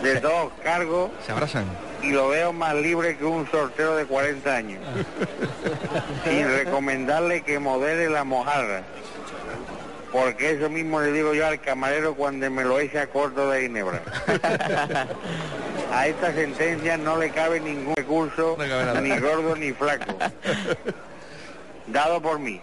de 0.04 0.20
todos 0.22 0.52
cargos 0.64 1.10
Se 1.26 1.32
abrazan. 1.32 1.66
y 2.04 2.12
lo 2.12 2.30
veo 2.30 2.54
más 2.54 2.76
libre 2.76 3.18
que 3.18 3.26
un 3.26 3.50
sorteo 3.50 3.96
de 3.96 4.06
40 4.06 4.56
años. 4.56 4.82
Sin 6.24 6.48
recomendarle 6.48 7.42
que 7.42 7.58
modere 7.60 8.10
la 8.10 8.24
mojarra. 8.24 8.84
Porque 10.12 10.52
eso 10.52 10.70
mismo 10.70 11.02
le 11.02 11.12
digo 11.12 11.34
yo 11.34 11.48
al 11.48 11.60
camarero 11.60 12.14
cuando 12.14 12.50
me 12.52 12.64
lo 12.64 12.80
echa 12.80 13.08
corto 13.08 13.50
de 13.50 13.62
ginebra. 13.64 14.02
A 15.92 16.08
esta 16.08 16.32
sentencia 16.34 16.98
no 16.98 17.18
le 17.18 17.30
cabe 17.32 17.60
ningún 17.60 17.96
recurso, 17.96 18.56
No 18.58 18.68
cabe 18.68 18.86
nada. 18.86 19.02
ni 19.02 19.18
gordo 19.20 19.56
ni 19.56 19.72
flaco. 19.72 20.16
Dado 21.88 22.22
por 22.22 22.40
mí. 22.40 22.62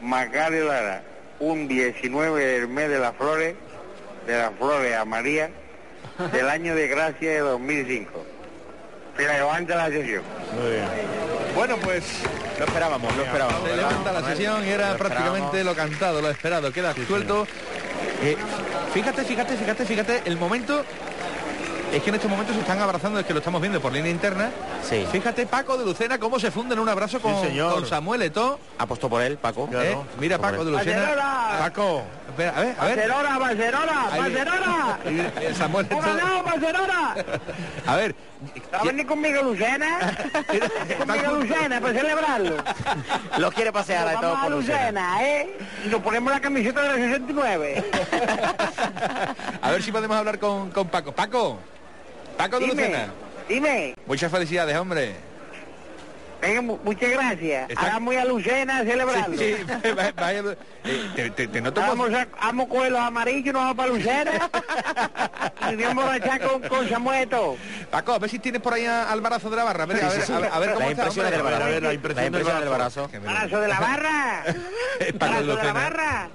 Macario 0.00 0.66
Lara, 0.66 1.02
un 1.40 1.66
19 1.68 2.44
del 2.44 2.68
mes 2.68 2.88
de 2.88 2.98
las 2.98 3.14
flores, 3.16 3.56
de 4.26 4.38
las 4.38 4.52
flores 4.58 4.96
a 4.96 5.04
María, 5.04 5.50
del 6.32 6.48
año 6.48 6.74
de 6.74 6.86
gracia 6.88 7.30
de 7.30 7.38
2005. 7.40 8.24
Se 9.16 9.26
levanta 9.26 9.74
la 9.74 9.88
sesión. 9.88 10.22
Muy 10.60 10.70
bien. 10.72 10.84
Bueno, 11.56 11.76
pues 11.78 12.04
Lo 12.58 12.64
esperábamos, 12.66 13.16
lo 13.16 13.24
esperábamos. 13.24 13.68
se 13.68 13.76
levanta 13.76 14.12
la 14.12 14.24
sesión 14.28 14.64
y 14.64 14.68
era 14.68 14.92
Lo 14.92 14.98
prácticamente 14.98 15.64
lo 15.64 15.74
cantado, 15.74 16.20
lo 16.20 16.30
esperado, 16.30 16.72
queda 16.72 16.94
suelto. 17.06 17.46
Eh, 18.22 18.36
fíjate, 18.94 19.24
fíjate, 19.24 19.56
fíjate, 19.56 19.84
fíjate, 19.84 20.22
el 20.26 20.36
momento 20.36 20.84
es 21.92 22.02
que 22.02 22.08
en 22.10 22.14
estos 22.16 22.30
momentos 22.30 22.54
se 22.54 22.60
están 22.60 22.78
abrazando, 22.80 23.18
es 23.20 23.26
que 23.26 23.32
lo 23.32 23.38
estamos 23.40 23.60
viendo 23.60 23.80
por 23.80 23.92
línea 23.92 24.10
interna. 24.10 24.50
Sí. 24.88 25.06
Fíjate 25.10 25.46
Paco 25.46 25.76
de 25.78 25.84
Lucena 25.84 26.18
cómo 26.18 26.38
se 26.38 26.50
funde 26.50 26.74
en 26.74 26.80
un 26.80 26.88
abrazo 26.88 27.20
con, 27.20 27.40
señor. 27.40 27.74
con 27.74 27.86
Samuel 27.86 28.22
Eto'o. 28.22 28.58
Apostó 28.78 29.08
por 29.08 29.22
él, 29.22 29.38
Paco. 29.38 29.66
Claro. 29.66 29.84
¿eh? 29.84 29.98
Mira 30.20 30.38
Paco 30.38 30.64
de 30.64 30.70
Lucena. 30.72 30.98
Barcelona. 31.00 31.56
Paco, 31.58 32.02
espera, 32.28 32.50
a 32.56 32.60
ver, 32.60 32.76
a 32.78 32.84
ver. 32.84 32.96
Barcelona, 32.96 33.38
Barcelona, 33.38 34.06
Ahí- 34.10 34.20
Barcelona. 34.20 34.98
Samuel 35.56 35.86
¡Hemos 35.90 36.04
Eto'o. 36.06 36.16
ganado, 36.16 36.42
Barcelona! 36.42 37.14
A 37.86 37.96
ver, 37.96 38.14
¿Va 38.72 38.78
a 38.78 38.84
venir 38.84 39.06
conmigo 39.06 39.42
Lucena? 39.42 39.98
conmigo 40.98 41.32
Lucena 41.32 41.80
para 41.80 41.94
celebrarlo. 41.94 42.56
Lo 43.38 43.50
quiere 43.50 43.72
pasear 43.72 44.20
todo 44.20 44.36
a 44.36 44.42
por 44.42 44.50
Lucena. 44.52 44.78
Lucena, 44.80 45.28
¿eh? 45.28 45.58
Y 45.84 45.88
nos 45.88 46.00
ponemos 46.02 46.32
la 46.32 46.40
camiseta 46.40 46.82
de 46.82 46.88
la 46.88 46.94
69. 46.94 47.84
a 49.62 49.70
ver 49.70 49.82
si 49.82 49.90
podemos 49.90 50.16
hablar 50.16 50.38
con, 50.38 50.70
con 50.70 50.88
Paco. 50.88 51.12
Paco, 51.12 51.58
Paco 52.36 52.60
de 52.60 52.66
Dime, 52.66 52.82
Lucena. 52.82 53.06
dime. 53.48 53.94
Muchas 54.06 54.30
felicidades, 54.30 54.76
hombre. 54.76 55.16
Venga, 56.40 56.62
mu- 56.62 56.78
muchas 56.84 57.10
gracias. 57.10 57.68
Está- 57.70 57.82
Ahora 57.82 57.98
muy 57.98 58.16
a 58.16 58.24
Lucena 58.24 58.78
a 58.78 58.84
celebrarlo. 58.84 59.36
Sí, 59.36 59.56
sí, 59.56 59.90
vaya- 59.96 60.12
vaya- 60.12 60.56
eh, 60.84 61.10
te, 61.16 61.30
te- 61.30 61.48
te 61.48 61.60
noto 61.60 61.80
Vamos 61.80 62.12
a, 62.14 62.26
vamos 62.40 62.66
a 62.66 62.68
coger 62.68 62.92
los 62.92 63.00
amarillos 63.00 63.46
y 63.46 63.52
nos 63.52 63.62
vamos 63.62 63.76
para 63.76 63.88
Lucena. 63.88 64.30
y 65.72 65.76
nos 65.76 65.84
vamos 65.94 66.04
a 66.04 66.16
echar 66.16 66.40
con, 66.40 66.62
con 66.62 66.88
Samueto. 66.88 67.56
Paco, 67.90 68.12
a 68.12 68.18
ver 68.20 68.30
si 68.30 68.38
tienes 68.38 68.62
por 68.62 68.72
ahí 68.74 68.86
a- 68.86 69.10
al 69.10 69.20
barazo 69.20 69.50
de 69.50 69.56
la 69.56 69.64
barra. 69.64 69.82
A 69.82 69.86
ver, 69.86 70.04
a 70.04 70.08
ver, 70.08 70.22
a 70.30 70.38
ver, 70.38 70.50
a 70.52 70.58
ver 70.60 70.72
cómo 70.74 70.80
Las 70.80 70.90
está. 70.90 71.02
impresiones 71.02 71.30
del 71.32 71.40
hombre. 71.40 71.54
barazo. 71.54 71.64
A 71.64 71.70
ver, 71.72 71.82
la 71.82 71.92
impresión 71.94 72.32
del 72.32 72.44
barazo. 72.44 72.70
barazo. 72.70 73.60
De 73.60 73.68
la 73.68 73.80
barra. 73.80 74.44
Barazo 75.18 75.56
de 75.56 75.64
la 75.64 75.72
barra. 75.72 76.28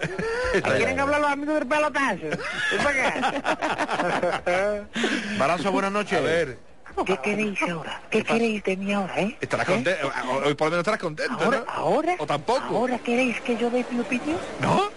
¿Qué 0.54 0.62
quieren 0.62 1.00
hablar 1.00 1.22
los 1.22 1.32
amigos 1.32 1.56
del 1.56 1.68
pelotazo? 1.68 2.22
Ven 2.22 2.84
para 2.84 3.08
acá. 3.08 4.84
Barazo, 5.38 5.72
buenas 5.72 5.92
noches. 5.92 6.18
A 6.20 6.22
ver, 6.22 6.58
¿Qué 7.06 7.18
queréis 7.18 7.62
ahora? 7.64 8.02
¿Qué 8.10 8.24
queréis 8.24 8.64
de 8.64 8.78
mí 8.78 8.94
ahora, 8.94 9.20
eh? 9.22 9.38
estarás 9.42 9.68
¿Eh? 9.68 9.72
contento. 9.74 10.12
Hoy 10.46 10.54
por 10.54 10.68
lo 10.68 10.72
menos 10.72 10.80
estarás 10.80 11.00
contento, 11.00 11.44
¿Ahora? 11.44 11.60
¿no? 11.60 11.72
¿Ahora? 11.72 12.16
O 12.20 12.26
tampoco. 12.26 12.78
¿Ahora 12.78 12.98
queréis 13.00 13.40
que 13.42 13.58
yo 13.58 13.70
dé 13.70 13.86
mi 13.92 14.00
opinión? 14.00 14.38
¿No? 14.62 14.90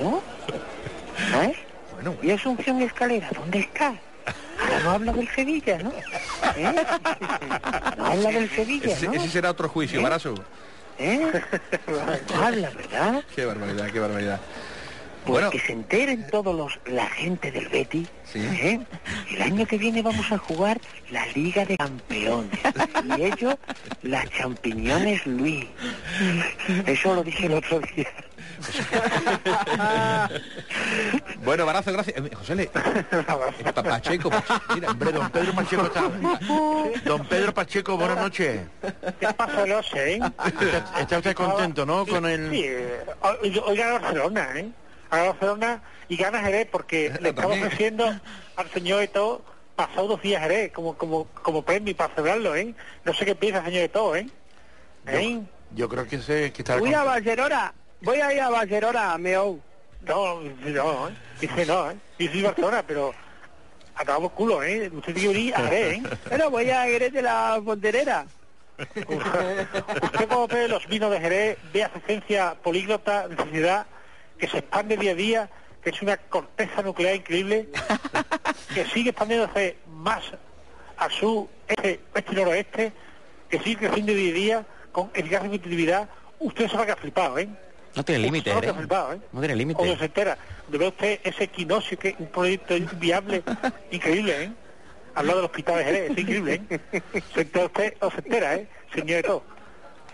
¿No? 0.00 0.22
¿No 1.30 1.42
es? 1.42 1.56
Bueno, 1.94 2.16
¿Y 2.22 2.30
Asunción 2.30 2.80
Escalera? 2.82 3.28
¿Dónde 3.34 3.58
está? 3.60 3.94
Ahora 4.60 4.80
no 4.84 4.90
habla 4.90 5.12
del 5.12 5.28
Sevilla, 5.34 5.78
¿no? 5.78 5.92
¿Eh? 6.56 6.74
No 7.96 8.06
habla 8.06 8.30
del 8.30 8.50
Sevilla, 8.50 8.86
ese, 8.92 9.06
¿no? 9.06 9.14
ese 9.14 9.28
será 9.28 9.50
otro 9.50 9.68
juicio, 9.68 10.00
¿Eh? 10.00 10.02
barazo. 10.02 10.34
¿Eh? 10.98 11.30
No 12.32 12.44
habla, 12.44 12.70
¿verdad? 12.70 13.24
Qué 13.34 13.44
barbaridad, 13.44 13.90
qué 13.90 13.98
barbaridad. 13.98 14.40
Pues 15.24 15.32
Bueno, 15.32 15.50
que 15.50 15.58
se 15.60 15.72
enteren 15.72 16.26
todos 16.28 16.54
los 16.54 16.78
la 16.86 17.06
gente 17.06 17.50
del 17.52 17.68
Betty. 17.68 18.06
Sí. 18.24 18.38
¿eh? 18.40 18.80
El 19.30 19.42
año 19.42 19.66
que 19.66 19.76
viene 19.76 20.02
vamos 20.02 20.30
a 20.32 20.38
jugar 20.38 20.80
la 21.10 21.26
Liga 21.34 21.64
de 21.64 21.76
Campeones. 21.76 22.58
Y 23.16 23.22
ellos, 23.22 23.54
las 24.02 24.28
champiñones 24.30 25.26
Luis. 25.26 25.66
Eso 26.86 27.14
lo 27.14 27.22
dije 27.22 27.46
el 27.46 27.54
otro 27.54 27.80
día. 27.94 28.08
bueno, 31.44 31.66
barazo, 31.66 31.92
gracias. 31.92 32.16
Eh, 32.16 32.30
José, 32.34 32.54
le... 32.54 32.62
eh, 32.64 32.68
pa- 32.70 33.82
Pacheco, 33.82 34.30
Pacheco, 34.30 34.30
mira, 34.74 34.90
Hombre, 34.90 35.12
don 35.12 35.30
Pedro 35.30 35.52
Pacheco 35.54 35.86
está. 35.86 36.02
Don 37.04 37.26
Pedro 37.26 37.54
Pacheco, 37.54 37.96
buenas 37.96 38.16
noches. 38.18 38.60
¿Qué 39.18 39.26
pasa, 39.34 39.66
no 39.66 39.82
sé, 39.82 40.14
eh? 40.14 40.20
Está, 40.46 41.00
está 41.00 41.18
usted 41.18 41.34
contento, 41.34 41.84
¿no? 41.86 42.06
Con 42.06 42.24
Sí, 42.24 42.30
el. 42.32 42.50
eh, 42.54 43.00
hoy, 43.42 43.58
hoy 43.64 43.76
gana 43.76 43.92
Barcelona, 43.98 44.48
¿eh? 44.56 44.68
Gana 45.10 45.24
Barcelona 45.24 45.82
y 46.08 46.16
gana 46.16 46.40
Jerez 46.40 46.68
porque 46.70 47.10
le 47.20 47.30
estamos 47.30 47.50
También. 47.52 47.64
ofreciendo 47.64 48.20
al 48.56 48.70
señor 48.70 49.02
Eto 49.02 49.42
pasado 49.76 50.08
dos 50.08 50.22
días 50.22 50.42
Jerez 50.42 50.72
como, 50.72 50.94
como, 50.96 51.26
como 51.26 51.62
premio 51.62 51.96
para 51.96 52.14
celebrarlo, 52.14 52.54
¿eh? 52.54 52.74
No 53.04 53.14
sé 53.14 53.24
qué 53.24 53.34
piensa, 53.34 53.64
señor 53.64 53.82
Eto, 53.84 54.14
¿eh? 54.14 54.28
¿Eh? 55.06 55.40
Yo 55.74 55.88
creo 55.88 56.06
que 56.06 56.18
sé 56.20 56.52
que 56.52 56.62
está. 56.62 56.76
Voy 56.76 56.94
a 56.94 57.04
Barcelona. 57.04 57.72
Voy 58.02 58.20
a 58.20 58.32
ir 58.32 58.40
a 58.40 58.50
Barcelona, 58.50 59.16
meo. 59.18 59.58
No, 60.02 60.40
no, 60.40 61.08
¿eh? 61.08 61.12
Dice 61.40 61.66
no, 61.66 61.90
¿eh? 61.90 61.96
Y 62.18 62.28
sí 62.28 62.42
Barcelona, 62.42 62.82
pero 62.86 63.12
acabamos 63.94 64.32
culo, 64.32 64.62
¿eh? 64.62 64.90
Usted 64.92 65.14
tiene 65.14 65.20
que 65.20 65.34
venir 65.34 65.54
a 65.56 65.62
ver, 65.62 65.92
¿eh? 65.92 66.02
Pero 66.28 66.50
voy 66.50 66.70
a 66.70 66.84
Jerez 66.84 67.12
de 67.12 67.22
la 67.22 67.60
Fonterera. 67.62 68.26
Usted 68.78 70.26
cuando 70.28 70.48
ve 70.48 70.68
los 70.68 70.86
vinos 70.88 71.10
de 71.10 71.20
Jerez 71.20 71.58
ve 71.72 71.84
asistencia 71.84 72.54
políglota, 72.62 73.28
necesidad, 73.28 73.86
que 74.40 74.48
se 74.48 74.58
expande 74.58 74.96
día 74.96 75.12
a 75.12 75.14
día, 75.14 75.50
que 75.84 75.90
es 75.90 76.02
una 76.02 76.16
corteza 76.16 76.82
nuclear 76.82 77.14
increíble, 77.14 77.68
que 78.74 78.86
sigue 78.86 79.10
expandiéndose 79.10 79.76
más 79.94 80.22
a 80.96 81.10
su 81.10 81.48
este, 81.68 82.00
este 82.14 82.32
y 82.32 82.34
noroeste, 82.34 82.92
que 83.48 83.58
sigue 83.60 83.76
creciendo 83.76 84.14
día 84.14 84.30
a 84.30 84.34
día 84.34 84.66
con 84.92 85.10
eficacia 85.14 85.46
y 85.46 85.50
competitividad. 85.50 86.08
Usted 86.38 86.68
se 86.68 86.76
va 86.76 86.82
a 86.82 86.86
quedar 86.86 86.98
flipado, 86.98 87.38
¿eh? 87.38 87.48
No 87.94 88.04
tiene 88.04 88.22
límite, 88.22 88.50
¿eh? 88.50 88.60
¿eh? 88.62 89.20
No 89.32 89.40
tiene 89.40 89.56
límite. 89.56 89.76
Cuando 89.76 89.98
se 89.98 90.04
entera 90.06 90.38
de 90.68 90.78
ver 90.78 90.88
usted 90.88 91.20
ese 91.22 91.44
equinoccio, 91.44 91.98
que 91.98 92.10
es 92.10 92.14
un 92.18 92.28
proyecto 92.28 92.74
viable, 92.96 93.42
increíble, 93.90 94.44
¿eh? 94.44 94.52
Al 95.14 95.26
lado 95.26 95.40
del 95.40 95.46
hospital 95.46 95.78
de 95.78 95.84
Jerez, 95.84 96.10
es 96.12 96.18
increíble, 96.18 96.62
¿eh? 96.70 97.02
Se 97.34 97.40
entera 97.42 97.66
usted, 97.66 97.96
o 98.00 98.10
se 98.10 98.18
entera, 98.18 98.54
¿eh? 98.54 98.68
Señor 98.94 99.16
de 99.16 99.22
todo. 99.24 99.42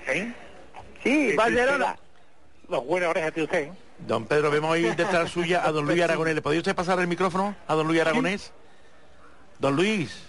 ¿Eh? 0.09 0.33
Sí, 1.05 1.37
Barcelona. 1.37 1.97
Los 2.69 2.85
buenas 2.87 3.11
orejas 3.11 3.35
de 3.35 3.43
usted, 3.43 3.63
¿eh? 3.65 3.73
Don 3.99 4.27
Pedro, 4.27 4.51
vemos 4.51 4.75
ahí 4.75 4.83
detrás 4.83 5.31
suya 5.31 5.67
a 5.67 5.73
don 5.73 5.87
Luis 5.87 6.03
Aragonés. 6.03 6.35
¿Le 6.35 6.43
podría 6.43 6.61
usted 6.61 6.75
pasar 6.75 6.99
el 7.01 7.07
micrófono 7.07 7.57
a 7.67 7.75
don 7.75 7.87
Luis 7.89 8.01
Aragonés? 8.01 8.53
Don 9.59 9.75
Luis. 9.75 10.23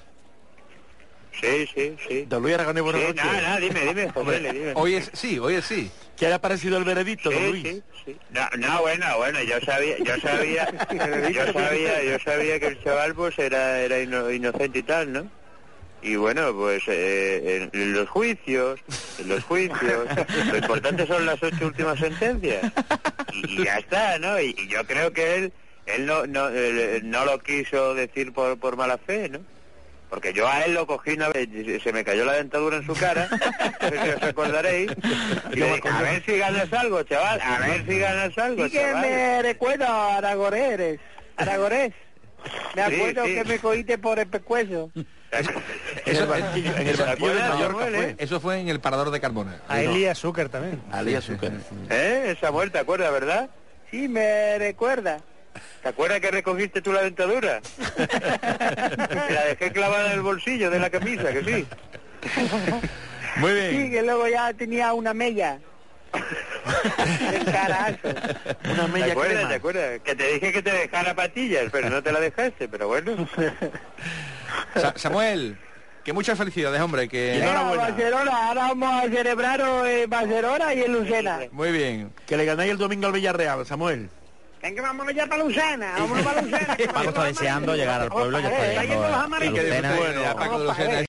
Sí, 1.40 1.68
sí, 1.76 1.96
sí. 2.08 2.26
Don 2.28 2.42
Luis 2.42 2.56
Aragonés, 2.56 2.82
buenas 2.82 3.02
Sí, 3.02 3.08
noches. 3.10 3.24
nada, 3.26 3.58
dime, 3.60 3.80
dime, 3.86 4.12
José, 4.12 4.40
dime. 4.40 4.74
Hoy 4.76 4.96
es 4.96 5.12
sí, 5.14 5.38
hoy 5.38 5.56
es 5.56 5.66
sí. 5.66 5.92
¿Qué 6.16 6.28
le 6.28 6.34
ha 6.34 6.42
parecido 6.42 6.78
el 6.78 6.84
veredicto, 6.84 7.30
don 7.30 7.46
Luis? 7.50 7.64
sí, 7.64 7.84
sí. 8.06 8.18
No, 8.32 8.48
no, 8.58 8.82
bueno, 8.82 9.06
bueno, 9.18 9.44
yo 9.44 9.60
sabía, 9.62 9.98
yo 10.00 10.18
sabía, 10.20 10.68
yo 11.32 11.54
sabía, 11.54 12.04
yo 12.04 12.18
sabía 12.20 12.60
que 12.60 12.68
el 12.68 12.84
chaval 12.84 13.14
pues 13.14 13.38
era, 13.38 13.80
era 13.82 14.00
ino- 14.00 14.32
inocente 14.32 14.80
y 14.80 14.84
tal, 14.84 15.12
¿no? 15.14 15.30
Y 16.02 16.16
bueno, 16.16 16.54
pues 16.54 16.84
eh, 16.88 17.70
en, 17.74 17.82
en 17.82 17.94
los 17.94 18.08
juicios, 18.10 18.80
en 19.20 19.30
los 19.30 19.44
juicios, 19.44 20.08
lo 20.52 20.58
importante 20.58 21.08
son 21.08 21.26
las 21.26 21.42
ocho 21.42 21.66
últimas 21.68 22.00
sentencias. 22.00 22.72
Y, 23.34 23.62
y 23.62 23.66
ya 23.66 23.78
está, 23.80 24.20
¿no? 24.20 24.40
Y, 24.40 24.56
y 24.58 24.68
yo 24.68 24.86
creo 24.86 25.12
que 25.12 25.36
él, 25.36 25.54
él 25.88 26.06
no, 26.06 26.26
no, 26.28 26.50
eh, 26.52 27.02
no 27.04 27.26
lo 27.26 27.40
quiso 27.40 27.94
decir 27.96 28.32
por, 28.32 28.58
por 28.60 28.78
mala 28.78 28.98
fe, 29.00 29.28
¿no? 29.30 29.40
Porque 30.10 30.32
yo 30.34 30.48
a 30.48 30.62
él 30.62 30.74
lo 30.76 30.88
cogí 30.88 31.12
una 31.14 31.28
vez, 31.30 31.50
y 31.52 31.80
se 31.82 31.92
me 31.92 32.06
cayó 32.06 32.24
la 32.24 32.34
dentadura 32.34 32.78
en 32.78 32.86
su 32.86 32.94
cara, 32.94 33.28
no 33.82 33.90
sé 33.90 34.02
si 34.02 34.10
os 34.10 34.24
acordaréis, 34.24 34.92
y 35.52 35.56
le 35.58 35.66
dije, 35.74 35.90
a 35.90 36.02
ver 36.02 36.24
si 36.26 36.38
ganas 36.38 36.72
algo, 36.72 37.04
chaval, 37.04 37.42
a 37.42 37.60
ver 37.68 37.86
si 37.86 38.00
ganas 38.00 38.38
algo, 38.38 38.66
Sí 38.66 38.72
que 38.72 38.94
me 38.94 39.42
recuerdo 39.42 39.86
a 39.86 40.18
Aragonés. 40.18 41.00
Aragonés. 41.36 41.92
Me 42.76 42.88
Sí, 42.88 42.96
acuerdo 42.96 43.26
sí. 43.26 43.34
que 43.36 43.44
me 43.44 43.60
cogiste 43.60 43.98
por 43.98 44.20
el 44.20 44.28
pescuezo. 44.28 44.92
Eso, 46.12 46.24
En 46.36 46.88
el 46.88 46.96
¿Se 46.96 47.04
banquillo 47.04 47.04
de 47.06 47.12
acuerdan, 47.12 47.50
Mallorca 47.50 47.84
Samuel, 47.86 47.96
fue. 47.96 48.16
Eso 48.18 48.40
fue 48.40 48.60
en 48.60 48.70
el 48.70 48.80
parador 48.80 49.12
de 49.12 49.20
Carbona. 49.20 49.60
A 49.68 49.82
Elia 49.82 50.16
Zucker 50.16 50.50
también. 50.50 50.82
Ali 50.92 51.16
Azúcar. 51.16 51.52
¿Eh? 51.90 52.36
Esa 52.38 52.52
¿te 52.72 52.80
acuerdas, 52.80 53.12
verdad? 53.12 53.50
Sí, 53.92 54.08
me 54.08 54.58
recuerda. 54.58 55.20
¿Te 55.82 55.90
acuerdas 55.90 56.20
que 56.20 56.30
recogiste 56.32 56.82
tú 56.82 56.92
la 56.94 57.02
dentadura? 57.02 57.62
Te 57.96 58.06
la 59.34 59.46
dejé 59.46 59.72
clavada 59.72 60.08
en 60.08 60.12
el 60.14 60.22
bolsillo 60.22 60.70
de 60.70 60.80
la 60.80 60.90
camisa, 60.90 61.32
que 61.32 61.44
sí. 61.44 61.68
Muy 63.38 63.52
Sí, 63.52 63.56
bien. 63.78 63.92
que 63.92 64.02
luego 64.04 64.28
ya 64.28 64.54
tenía 64.54 64.94
una 64.94 65.14
mella. 65.14 65.60
De 67.32 67.52
carazo. 67.52 67.98
Una 68.72 68.86
¿Te 68.86 68.92
media 68.92 69.12
acuerdas? 69.12 69.34
crema. 69.36 69.50
¿Te 69.50 69.56
acuerdas? 69.56 70.00
Que 70.04 70.16
te 70.16 70.34
dije 70.34 70.52
que 70.54 70.62
te 70.62 70.72
dejara 70.72 71.14
patillas, 71.16 71.66
pero 71.72 71.90
no 71.90 72.02
te 72.02 72.12
la 72.12 72.20
dejaste, 72.20 72.68
pero 72.68 72.88
bueno. 72.88 73.28
Sa- 74.76 74.94
Samuel, 74.96 75.58
que 76.08 76.14
muchas 76.14 76.38
felicidades, 76.38 76.80
hombre, 76.80 77.10
que 77.10 77.32
Venga, 77.38 77.64
Barcelona, 77.64 78.48
ahora 78.48 78.68
vamos 78.70 79.04
a 79.04 79.10
celebrarlo 79.10 79.86
en 79.86 80.10
Barcelona 80.10 80.74
y 80.74 80.82
en 80.84 80.94
Lucena. 80.94 81.40
muy 81.52 81.70
bien. 81.74 82.14
Que 82.26 82.38
le 82.38 82.46
ganáis 82.46 82.72
el 82.72 82.78
domingo 82.78 83.08
al 83.08 83.12
Villarreal, 83.12 83.66
Samuel. 83.66 84.10
Venga, 84.64 84.84
vámonos 84.84 85.14
ya 85.14 85.28
para 85.28 85.44
Lucena, 85.44 85.96
vámonos 86.00 86.24
para 86.26 86.42
Lucena. 86.44 86.78
Paco 86.94 87.10
está 87.10 87.24
deseando 87.26 87.76
llegar 87.76 88.00
al 88.04 88.10
pueblo, 88.10 88.40
ya 88.40 88.48
está 88.50 88.84
llegando 88.84 89.06
amarillos. 89.18 89.56
Que 89.56 89.64
Lucena. 89.64 89.96
bueno, 89.98 90.26
a 90.30 90.36
Paco 90.38 90.60
de 90.60 90.66
Lucena 90.66 91.02